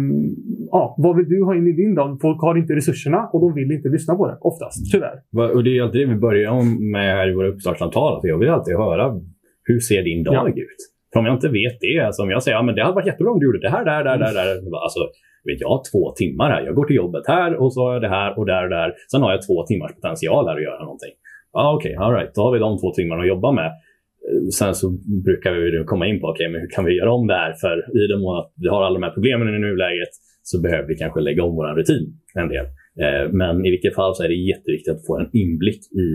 [0.71, 2.17] ja, vad vill du ha in i din dag?
[2.21, 5.53] Folk har inte resurserna och de vill inte lyssna på det oftast, tyvärr.
[5.55, 8.19] Och det är alltid det vi börjar med här i våra uppstartssamtal.
[8.23, 9.21] Jag vill alltid höra
[9.63, 10.49] hur ser din dag ja.
[10.49, 10.81] ut?
[11.13, 13.07] För om jag inte vet det, alltså om jag säger att ja, det hade varit
[13.07, 14.83] jättebra om du gjorde det här, där, där, där, där.
[14.83, 14.99] Alltså,
[15.45, 16.61] vet jag har två timmar här.
[16.65, 18.93] Jag går till jobbet här och så har jag det här och där och där.
[19.11, 21.13] Sen har jag två timmars potential här att göra någonting.
[21.53, 22.35] ah, Okej, okay, alright.
[22.35, 23.65] Då har vi de två timmarna att jobba med.
[23.65, 24.85] Eh, sen så
[25.25, 27.53] brukar vi komma in på okay, men hur kan vi göra om det här?
[27.53, 30.87] För i den mån att vi har alla de här problemen i nuläget så behöver
[30.87, 32.65] vi kanske lägga om vår rutin en del.
[33.03, 36.09] Eh, men i vilket fall så är det jätteviktigt att få en inblick i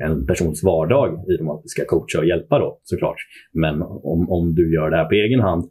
[0.00, 3.16] en persons vardag i de att vi ska coacha och hjälpa då såklart.
[3.52, 5.64] Men om, om du gör det här på egen hand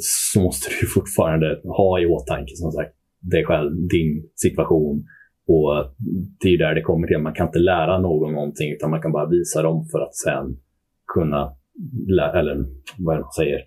[0.00, 5.04] så måste du fortfarande ha i åtanke som sagt dig själv, din situation.
[5.48, 5.94] Och
[6.40, 7.18] Det är där det kommer till.
[7.18, 10.56] Man kan inte lära någon någonting utan man kan bara visa dem för att sen
[11.14, 11.52] kunna,
[12.38, 12.56] eller
[12.98, 13.58] vad man säger,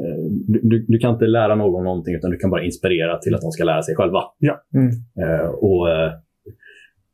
[0.00, 3.40] eh, du, du, kan inte lära någon någonting utan du kan bara inspirera till att
[3.40, 4.22] de ska lära sig själva.
[4.38, 4.64] Ja.
[4.74, 4.90] Mm.
[5.22, 6.12] Uh, och uh,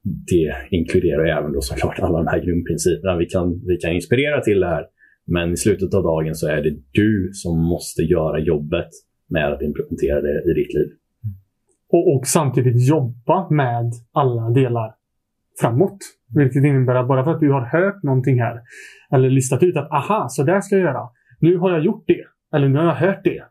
[0.03, 3.17] Det inkluderar även då såklart alla de här grundprinciperna.
[3.17, 4.85] Vi kan, vi kan inspirera till det här
[5.31, 8.89] Men i slutet av dagen så är det du som måste göra jobbet
[9.29, 10.91] med att implementera det i ditt liv.
[11.93, 14.95] Och, och samtidigt jobba med alla delar
[15.61, 15.99] framåt.
[16.35, 18.61] Vilket innebär att bara för att du har hört någonting här
[19.13, 21.09] eller listat ut att aha, så där ska jag göra.
[21.39, 22.25] Nu har jag gjort det.
[22.57, 23.43] Eller nu har jag hört det.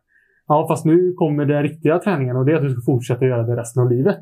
[0.47, 3.43] Ja, fast nu kommer den riktiga träningen och det är att du ska fortsätta göra
[3.43, 4.21] det resten av livet.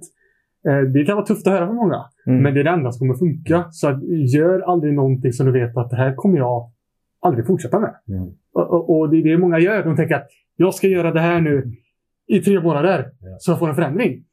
[0.67, 2.05] Eh, det kan vara tufft att höra för många.
[2.27, 2.43] Mm.
[2.43, 3.65] Men det är det enda som kommer funka.
[3.71, 3.99] Så
[4.35, 6.71] gör aldrig någonting som du vet att det här kommer jag
[7.27, 7.95] aldrig fortsätta med.
[8.07, 8.29] Mm.
[8.53, 9.83] Och, och, och, det är det många gör.
[9.83, 11.71] De tänker att jag ska göra det här nu
[12.27, 14.23] i tre månader så jag får en förändring.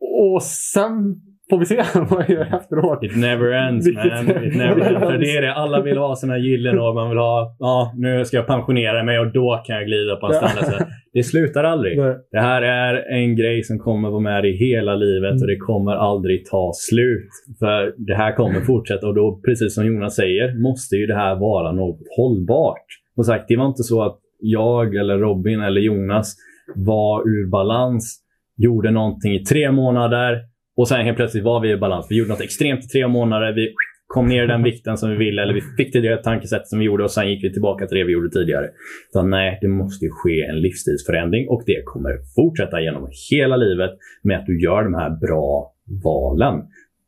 [0.00, 1.20] Och sen
[1.50, 1.76] får vi se
[2.10, 3.04] vad jag gör efteråt.
[3.04, 4.06] It never ends man.
[4.46, 5.00] It never ends.
[5.00, 5.54] För det är det.
[5.54, 9.18] Alla vill ha sina gillen och man vill ha, ja nu ska jag pensionera mig
[9.18, 10.88] och då kan jag glida på en standard.
[11.12, 11.98] Det slutar aldrig.
[11.98, 12.16] Nej.
[12.30, 15.42] Det här är en grej som kommer vara med i hela livet mm.
[15.42, 17.28] och det kommer aldrig ta slut.
[17.58, 21.34] För det här kommer fortsätta och då, precis som Jonas säger, måste ju det här
[21.34, 22.86] vara något hållbart.
[23.16, 26.36] Och sagt, det var inte så att jag eller Robin eller Jonas
[26.74, 28.20] var ur balans,
[28.56, 32.06] gjorde någonting i tre månader och sen helt plötsligt var vi i balans.
[32.10, 33.52] Vi gjorde något extremt i tre månader.
[33.52, 33.74] Vi
[34.06, 36.78] kom ner i den vikten som vi ville eller vi fick till det tankesättet som
[36.78, 38.66] vi gjorde och sen gick vi tillbaka till det vi gjorde tidigare.
[39.12, 43.90] Så nej, det måste ju ske en livsstilsförändring och det kommer fortsätta genom hela livet
[44.22, 46.62] med att du gör de här bra valen.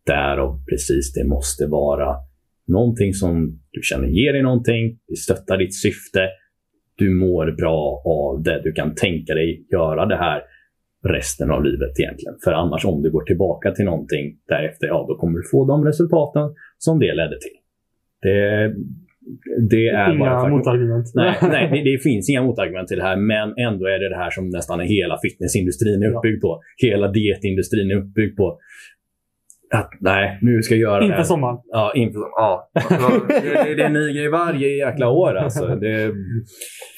[0.06, 2.16] Därav precis, det måste vara
[2.68, 6.28] någonting som du känner ger dig någonting, det stöttar ditt syfte,
[6.96, 10.42] du mår bra av det, du kan tänka dig göra det här
[11.04, 12.34] resten av livet egentligen.
[12.44, 15.84] För annars om du går tillbaka till någonting därefter, ja då kommer du få de
[15.84, 17.56] resultaten som det ledde till.
[18.22, 18.74] Det,
[19.70, 21.06] det är inga bara motargument.
[21.14, 23.16] Nej, nej det, finns inga motargument till det här.
[23.16, 26.60] Men ändå är det det här som nästan hela fitnessindustrin är uppbyggd på.
[26.76, 28.58] Hela dietindustrin är uppbyggd på
[29.72, 31.24] att nej, nu ska jag göra inför det.
[31.24, 31.58] sommaren?
[31.64, 32.70] Ja, inför Ja.
[33.28, 35.66] det, det är en ny grej varje jäkla år alltså.
[35.66, 36.12] Det...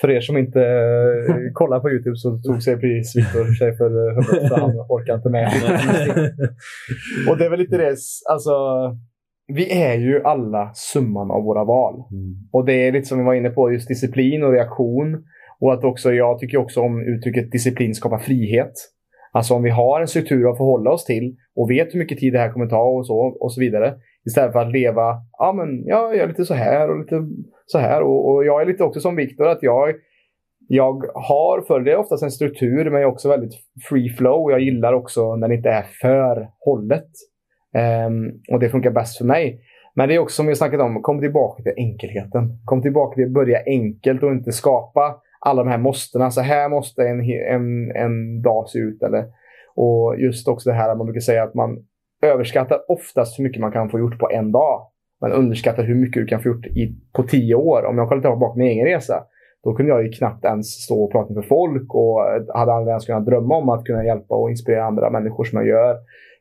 [0.01, 3.91] För er som inte uh, kollar på YouTube så tog sig precis Viktor sig för
[4.14, 5.49] huvudet för han orkar inte med.
[7.29, 7.97] och det är väl lite det,
[8.31, 8.53] alltså.
[9.47, 11.95] Vi är ju alla summan av våra val.
[11.95, 12.35] Mm.
[12.53, 15.25] Och det är lite som vi var inne på, just disciplin och reaktion.
[15.61, 18.72] Och att också, jag tycker också om uttrycket disciplin skapar frihet.
[19.35, 22.32] Alltså om vi har en struktur att förhålla oss till och vet hur mycket tid
[22.32, 23.95] det här kommer ta och så, och så vidare.
[24.26, 27.26] Istället för att leva, ja men jag gör lite så här och lite
[27.66, 28.03] så här.
[28.03, 29.95] Och, och jag är lite också som Viktor, att jag,
[30.68, 33.55] jag har, följer oftast en struktur, men jag är också väldigt
[33.89, 34.51] free flow.
[34.51, 37.09] Jag gillar också när det inte är för hållet.
[38.07, 39.61] Um, och det funkar bäst för mig.
[39.95, 42.59] Men det är också som vi snackat om, kom tillbaka till enkelheten.
[42.64, 46.30] Kom tillbaka till att börja enkelt och inte skapa alla de här måstena.
[46.30, 49.03] Så här måste en, en, en dag se ut.
[49.03, 49.24] Eller,
[49.74, 51.78] och just också det här att man brukar säga att man
[52.22, 54.86] överskattar oftast hur mycket man kan få gjort på en dag.
[55.20, 57.84] Man underskattar hur mycket du kan få gjort i, på tio år.
[57.84, 59.24] Om jag kollar tillbaka på min egen resa,
[59.64, 62.20] då kunde jag ju knappt ens stå och prata med folk och
[62.55, 65.68] hade aldrig ens kunnat drömma om att kunna hjälpa och inspirera andra människor som jag
[65.68, 65.97] gör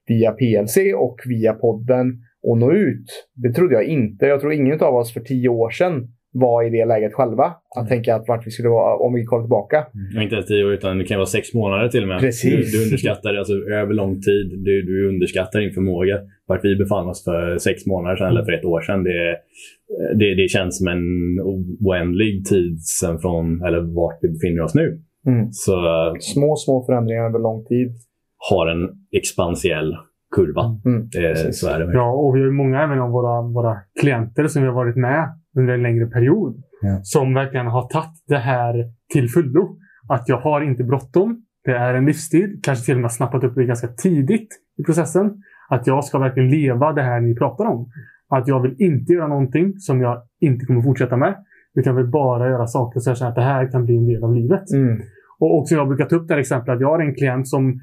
[0.08, 3.30] via PLC och via podden och nå ut.
[3.34, 4.26] Det trodde jag inte.
[4.26, 7.46] Jag tror ingen av oss för tio år sedan var i det läget själva.
[7.76, 7.90] Att mm.
[7.90, 9.78] tänka att vart vi skulle vara om vi kollar tillbaka.
[9.94, 10.24] Mm.
[10.24, 12.20] Inte ens tio år utan det kan vara sex månader till och med.
[12.20, 12.72] Precis.
[12.72, 14.64] Du, du underskattar alltså över lång tid.
[14.66, 16.20] Du, du underskattar din förmåga.
[16.48, 18.38] Vart vi befann oss för sex månader sedan mm.
[18.38, 19.04] eller för ett år sedan.
[19.04, 19.38] Det,
[20.20, 21.04] det, det känns som en
[21.88, 25.02] oändlig tid sedan från eller vart vi befinner oss nu.
[25.28, 25.48] Mm.
[25.52, 25.76] Så,
[26.20, 27.92] små, små förändringar över lång tid.
[28.50, 29.96] Har en expansiell
[30.36, 30.80] kurva.
[30.86, 31.10] Mm.
[31.10, 31.94] Det, så är det.
[31.94, 35.30] Ja, och vi har många även av våra, våra klienter som vi har varit med
[35.58, 36.64] under en längre period.
[36.82, 37.00] Ja.
[37.04, 38.74] Som verkligen har tagit det här
[39.14, 39.78] till fullo.
[40.10, 41.42] Att jag har inte bråttom.
[41.66, 42.60] Det är en livsstil.
[42.64, 44.48] Kanske till och med snappat upp det ganska tidigt
[44.78, 45.44] i processen.
[45.70, 47.92] Att jag ska verkligen leva det här ni pratar om.
[48.30, 51.36] Att jag vill inte göra någonting som jag inte kommer fortsätta med.
[51.76, 54.24] Utan vill bara göra saker så jag känner att det här kan bli en del
[54.24, 54.72] av livet.
[54.74, 55.02] Mm.
[55.40, 57.80] Och också jag brukar ta upp det här exemplet att jag har en klient som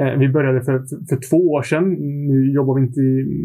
[0.00, 1.84] eh, vi började för, för, för, två år sedan.
[2.28, 3.00] Nu jobbar vi inte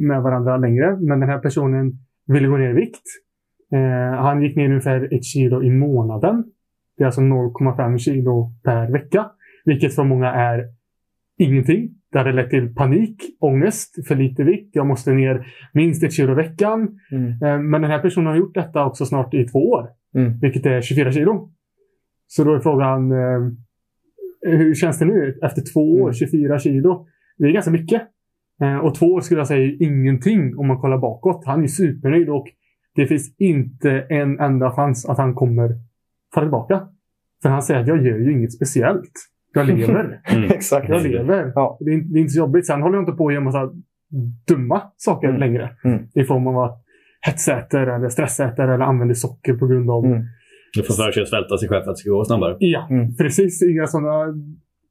[0.07, 0.97] med varandra längre.
[0.99, 1.91] Men den här personen
[2.27, 3.07] ville gå ner i vikt.
[3.73, 6.43] Eh, han gick ner ungefär ett kilo i månaden.
[6.97, 9.25] Det är alltså 0,5 kilo per vecka.
[9.65, 10.63] Vilket för många är
[11.37, 11.89] ingenting.
[12.11, 14.75] Det hade lett till panik, ångest, för lite vikt.
[14.75, 16.99] Jag måste ner minst ett kilo i veckan.
[17.11, 17.29] Mm.
[17.29, 19.89] Eh, men den här personen har gjort detta också snart i två år.
[20.15, 20.39] Mm.
[20.39, 21.51] Vilket är 24 kilo.
[22.27, 23.51] Så då är frågan, eh,
[24.41, 26.59] hur känns det nu efter två år, 24 mm.
[26.59, 27.07] kilo?
[27.37, 28.01] Det är ganska mycket.
[28.61, 31.43] Eh, och två år skulle jag säga ingenting om man kollar bakåt.
[31.45, 32.47] Han är supernöjd och
[32.95, 35.69] det finns inte en enda chans att han kommer
[36.33, 36.87] falla tillbaka.
[37.41, 39.11] För han säger att jag gör ju inget speciellt.
[39.53, 40.21] Jag lever.
[40.35, 40.51] Mm.
[40.51, 40.89] Exakt.
[40.89, 41.51] Jag lever.
[41.55, 41.77] Ja.
[41.79, 42.67] Det, är, det, är, inte så jobbigt.
[42.67, 43.71] Sen håller jag inte på att göra massa
[44.47, 45.39] dumma saker mm.
[45.39, 45.69] längre.
[45.83, 46.07] Mm.
[46.13, 46.83] I form av att
[47.21, 50.05] hetsäter eller stressäter eller använder socker på grund av...
[50.05, 50.23] Mm.
[50.73, 52.55] Du får för sig att svälta sig själv för att det ska gå snabbare.
[52.59, 53.15] Ja, Mm.
[53.15, 53.63] precis.
[53.63, 54.25] Inga sådana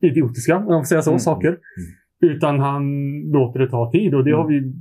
[0.03, 1.19] idiotiska, om man får säga så, Mm.
[1.19, 1.59] saker.
[2.21, 2.85] Utan han
[3.33, 4.15] låter det ta tid.
[4.15, 4.73] Och det har vi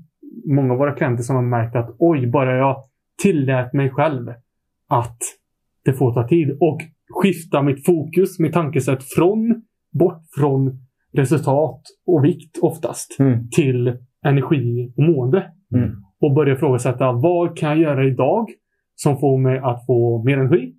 [0.56, 2.84] många av våra klienter som har märkt att oj, bara jag
[3.22, 4.28] tillät mig själv
[4.88, 5.18] att
[5.86, 6.58] det får ta tid.
[6.60, 6.80] Och
[7.22, 9.62] skifta mitt fokus, mitt tankesätt från
[10.00, 10.80] bort från
[11.14, 13.50] resultat och vikt oftast Mm.
[13.50, 15.52] till energi och mående.
[15.76, 15.90] Mm.
[16.22, 18.50] Och börja ifrågasätta vad kan jag göra idag
[18.96, 20.74] som får mig att få mer energi?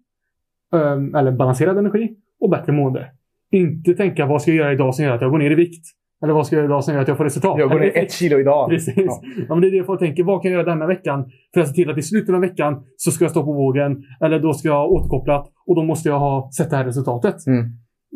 [0.74, 3.10] ehm, Eller balanserad energi och bättre mående.
[3.50, 5.84] Inte tänka vad ska jag göra idag som gör att jag går ner i vikt?
[6.22, 7.58] Eller vad ska jag göra idag som gör att jag får resultat?
[7.58, 8.70] Jag går ner ett kilo idag.
[8.70, 8.94] Precis.
[8.96, 9.20] Ja.
[9.48, 9.54] Ja.
[9.54, 10.24] men det är det jag tänka.
[10.24, 12.84] Vad kan jag göra denna veckan för att se till att i slutet av veckan
[12.96, 14.02] så ska jag stå på vågen.
[14.20, 17.46] Eller då ska jag ha återkopplat och då måste jag ha sett det här resultatet.
[17.46, 17.64] Mm.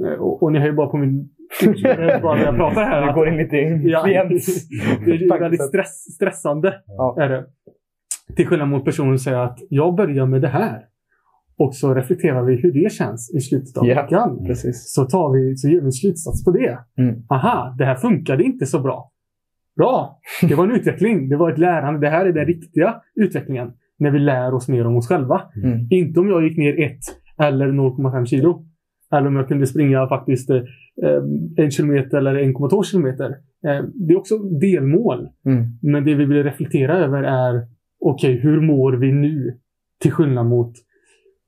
[0.07, 1.28] Eh, Och, och ni hör ju bara på min...
[2.22, 3.07] bara när jag pratar här.
[3.07, 6.74] Du går in lite i Ja, det är väldigt stress, stressande.
[6.86, 7.16] Ja.
[7.20, 7.44] Är det.
[8.36, 10.82] Till skillnad mot personen som säger att jag börjar med det här.
[11.59, 14.02] Och så reflekterar vi hur det känns i slutet av Ja.
[14.02, 14.44] veckan.
[14.46, 14.94] Precis.
[14.94, 16.78] Så, tar vi, så gör vi en slutsats på det.
[16.98, 17.14] Mm.
[17.30, 19.11] Aha, det här funkade inte så bra.
[19.76, 20.18] Bra!
[20.48, 21.28] Det var en utveckling.
[21.28, 22.00] Det var ett lärande.
[22.00, 23.72] Det här är den riktiga utvecklingen.
[23.98, 25.42] När vi lär oss mer om oss själva.
[25.64, 25.86] Mm.
[25.90, 26.98] Inte om jag gick ner 1
[27.38, 28.64] eller 0,5 kilo.
[29.12, 30.62] Eller om jag kunde springa faktiskt eh,
[31.57, 33.26] en kilometer eller 1,2 kilometer.
[33.66, 35.28] Eh, det är också delmål.
[35.46, 35.64] Mm.
[35.82, 37.66] Men det vi vill reflektera över är
[38.00, 39.59] okej, hur mår vi nu?
[40.02, 40.72] Till skillnad mot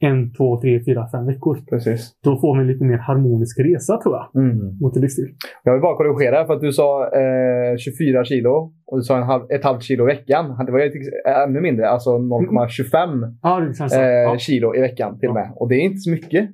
[0.00, 1.58] en, två, tre, fyra, fem veckor.
[1.70, 2.10] Precis.
[2.24, 4.42] Då får vi en lite mer harmonisk resa tror jag.
[4.44, 4.78] Mm.
[4.80, 5.28] Mot en livsstil.
[5.64, 9.22] Jag vill bara korrigera för att du sa eh, 24 kilo och du sa en
[9.22, 10.64] halv, ett halvt kilo i veckan.
[10.66, 11.00] Det var ju till-
[11.46, 14.00] ännu mindre, alltså 0,25 Ja, det känns så.
[14.00, 14.38] eh, Ja.
[14.38, 15.40] kilo i veckan till och Ja.
[15.40, 15.52] med.
[15.56, 16.50] Och det är inte så mycket.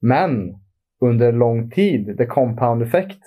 [0.00, 0.54] Men
[1.00, 3.18] under lång tid, the compound effect.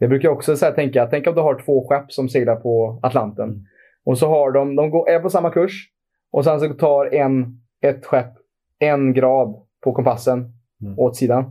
[0.00, 3.00] Det brukar jag också så tänka, tänk om du har två skepp som seglar på
[3.02, 3.48] Atlanten.
[3.48, 3.60] Mm.
[4.04, 5.88] Och så har de, de går, är på samma kurs.
[6.32, 8.32] Och sen så tar en, ett skepp
[8.78, 9.54] en grad
[9.84, 10.52] på kompassen
[10.82, 10.98] Mm.
[10.98, 11.44] åt sidan.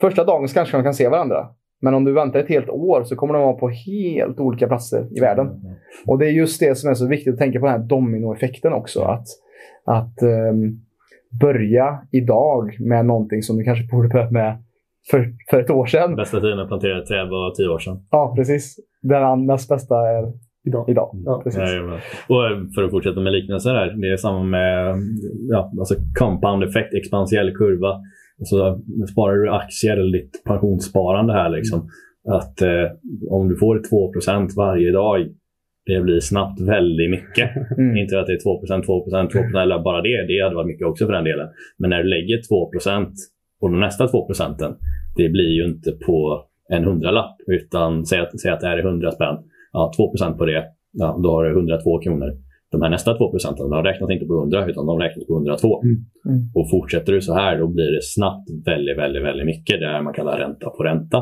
[0.00, 1.48] Första dagen kanske de kan se varandra.
[1.80, 5.08] Men om du väntar ett helt år så kommer de vara på helt olika platser
[5.16, 5.46] i världen.
[6.06, 8.72] Och det är just det som är så viktigt att tänka på den här dominoeffekten
[8.72, 9.00] också.
[9.02, 9.26] Att,
[9.84, 10.80] att ehm,
[11.40, 14.62] börja idag med någonting som du kanske borde börja med
[15.10, 16.16] för, för ett år sedan.
[16.16, 18.06] Bästa tiden att plantera ett träd var tio år sedan.
[18.10, 18.76] Ja, precis.
[19.02, 20.32] Den näst bästa är
[20.66, 20.88] Idag.
[20.88, 21.10] idag.
[21.24, 21.60] Ja, precis.
[22.28, 22.42] Och
[22.74, 23.94] för att fortsätta med liknelser här.
[24.00, 24.96] Det är samma med
[25.50, 28.00] ja, alltså compound effekt, expansiell kurva.
[28.38, 28.80] Alltså,
[29.12, 31.88] sparar du aktier eller ditt pensionssparande här liksom.
[32.28, 32.86] Att eh,
[33.30, 33.82] om du får
[34.32, 35.28] 2% varje dag.
[35.86, 37.50] Det blir snabbt väldigt mycket.
[37.78, 37.96] Mm.
[37.96, 40.26] Inte att det är 2% 2% 2% eller bara det.
[40.26, 41.48] Det hade varit mycket också för den delen.
[41.78, 43.12] Men när du lägger 2%
[43.60, 44.72] och de nästa 2 procenten.
[45.16, 47.36] Det blir ju inte på en hundralapp.
[47.46, 49.36] Utan säg att, säg att det här är 100 spänn.
[49.76, 50.64] Ja, 2% på det.
[50.92, 52.30] Ja, då har du 102 kronor.
[52.70, 55.82] De här nästa 2 procenten, de räknas inte på 100 utan de räknas på 102.
[55.82, 55.96] Mm.
[56.28, 56.38] Mm.
[56.54, 59.80] Och fortsätter du så här då blir det snabbt väldigt, väldigt, väldigt mycket.
[59.80, 61.18] Det här man kallar ränta på ränta.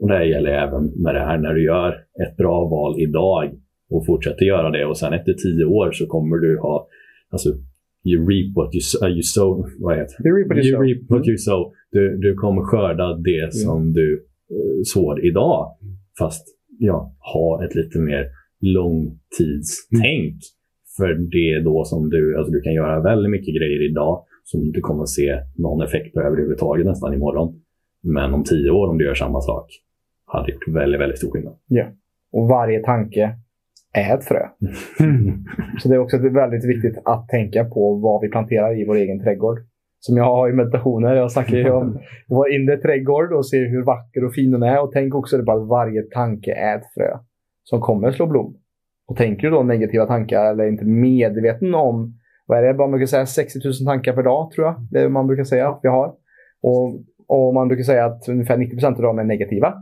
[0.00, 1.90] Och det gäller även med det här när du gör
[2.24, 3.50] ett bra val idag
[3.90, 6.86] och fortsätter göra det och sen efter tio år så kommer du ha
[7.30, 7.48] alltså,
[8.04, 9.66] you reap what you, uh, you sow.
[9.78, 10.28] Vad heter det?
[10.28, 10.82] You reap what you You sow.
[10.86, 11.72] reap what you sow.
[11.90, 15.76] Du, du kommer skörda det som du uh, sår idag.
[16.18, 16.44] Fast
[16.86, 18.26] ja, ha ett lite mer
[18.60, 20.36] långtidstänk.
[20.96, 24.60] För det är då som du, alltså du kan göra väldigt mycket grejer idag som
[24.60, 27.60] du inte kommer att se någon effekt på överhuvudtaget nästan imorgon.
[28.02, 29.66] Men om tio år om du gör samma sak
[30.26, 31.56] hade gjort väldigt, väldigt stor skillnad.
[32.32, 33.36] Och varje tanke
[33.92, 34.42] är ett frö.
[35.00, 35.44] Mm.
[35.78, 39.20] Så det är också väldigt viktigt att tänka på vad vi planterar i vår egen
[39.20, 39.58] trädgård.
[40.04, 41.14] Som jag har i meditationer.
[41.14, 41.98] Jag snackar ju om
[42.28, 44.82] vår inre trädgård och ser hur vacker och fin den är.
[44.82, 47.18] Och tänk också på att varje tanke är ett frö
[47.64, 48.56] som kommer slå blom.
[49.08, 53.06] Och tänker du då negativa tankar eller inte medveten om, vad är det man brukar
[53.06, 54.86] säga, 60 000 tankar per dag tror jag.
[54.90, 56.14] Det är man brukar säga att vi har.
[56.62, 59.74] Och, och man brukar säga att ungefär 90% av dem är negativa.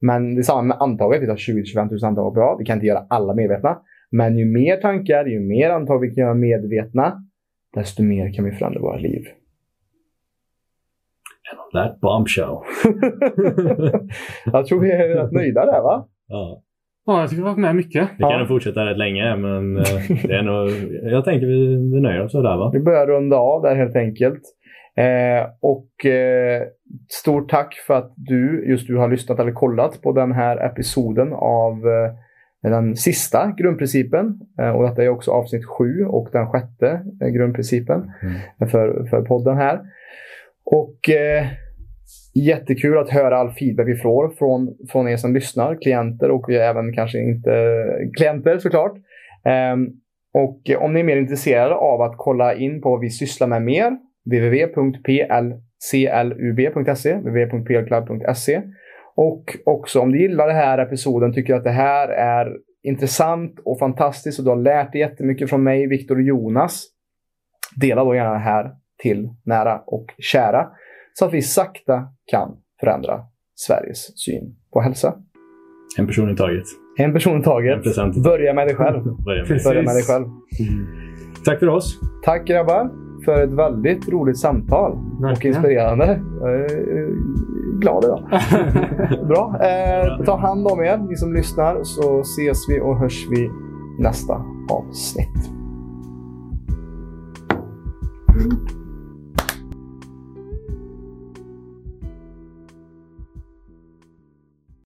[0.00, 1.22] Men det är samma med antaget.
[1.22, 2.58] Vi tar 20-25 000 antag per dag.
[2.58, 3.78] Vi kan inte göra alla medvetna.
[4.10, 7.24] Men ju mer tankar, ju mer antag vi kan göra medvetna,
[7.74, 9.24] desto mer kan vi förändra våra liv.
[11.72, 12.56] That bombshell.
[14.52, 16.06] jag tror vi är rätt nöjda där va?
[16.28, 16.62] Ja.
[17.06, 18.08] Ja, jag tycker vi har varit med mycket.
[18.18, 18.38] Vi kan Ja.
[18.38, 19.82] nog fortsätta rätt länge, men eh,
[20.26, 20.70] det är nog,
[21.12, 22.70] jag tänker vi, vi nöjer oss sådär va?
[22.72, 24.42] Vi börjar runda av där helt enkelt.
[24.96, 26.62] Eh, och eh,
[27.08, 31.32] stort tack för att du, just du har lyssnat eller kollat på den här episoden
[31.32, 34.40] av eh, den sista grundprincipen.
[34.60, 38.10] Eh, och detta är också avsnitt sju och den sjätte eh, grundprincipen
[38.70, 39.80] för, för podden här.
[40.64, 41.46] Och eh,
[42.34, 46.92] jättekul att höra all feedback vi får från, från er som lyssnar, klienter och även
[46.92, 47.84] kanske inte
[48.16, 48.92] klienter såklart.
[49.44, 49.86] Ehm,
[50.34, 53.62] Och om ni är mer intresserade av att kolla in på vad vi sysslar med
[53.62, 58.62] mer, www.plclub.se, www.plclub.se.
[59.16, 63.78] Och också om du gillar den här episoden, tycker att det här är intressant och
[63.78, 66.86] fantastiskt och du har lärt dig jättemycket från mig, Viktor och Jonas.
[67.80, 68.70] Dela då gärna det här
[69.04, 70.66] till nära och kära
[71.12, 73.20] så att vi sakta kan förändra
[73.54, 75.14] Sveriges syn på hälsa.
[75.98, 76.64] En person i taget.
[76.98, 77.84] En person i taget.
[78.24, 79.04] Börja med dig själv.
[79.24, 80.24] Börja med, Börja med dig själv.
[80.24, 80.86] Mm.
[81.44, 82.00] Tack för oss.
[82.24, 82.90] Tack grabbar
[83.24, 84.98] för ett väldigt roligt samtal.
[85.20, 85.56] Verkligen.
[85.56, 86.20] Och inspirerande.
[86.40, 87.10] Jag är
[87.80, 88.28] glad idag.
[89.28, 89.60] Bra.
[89.62, 93.50] Eh, ta hand om er, ni som lyssnar, så ses vi och hörs vi
[93.98, 94.34] nästa
[94.70, 95.50] avsnitt.
[98.28, 98.83] Mm.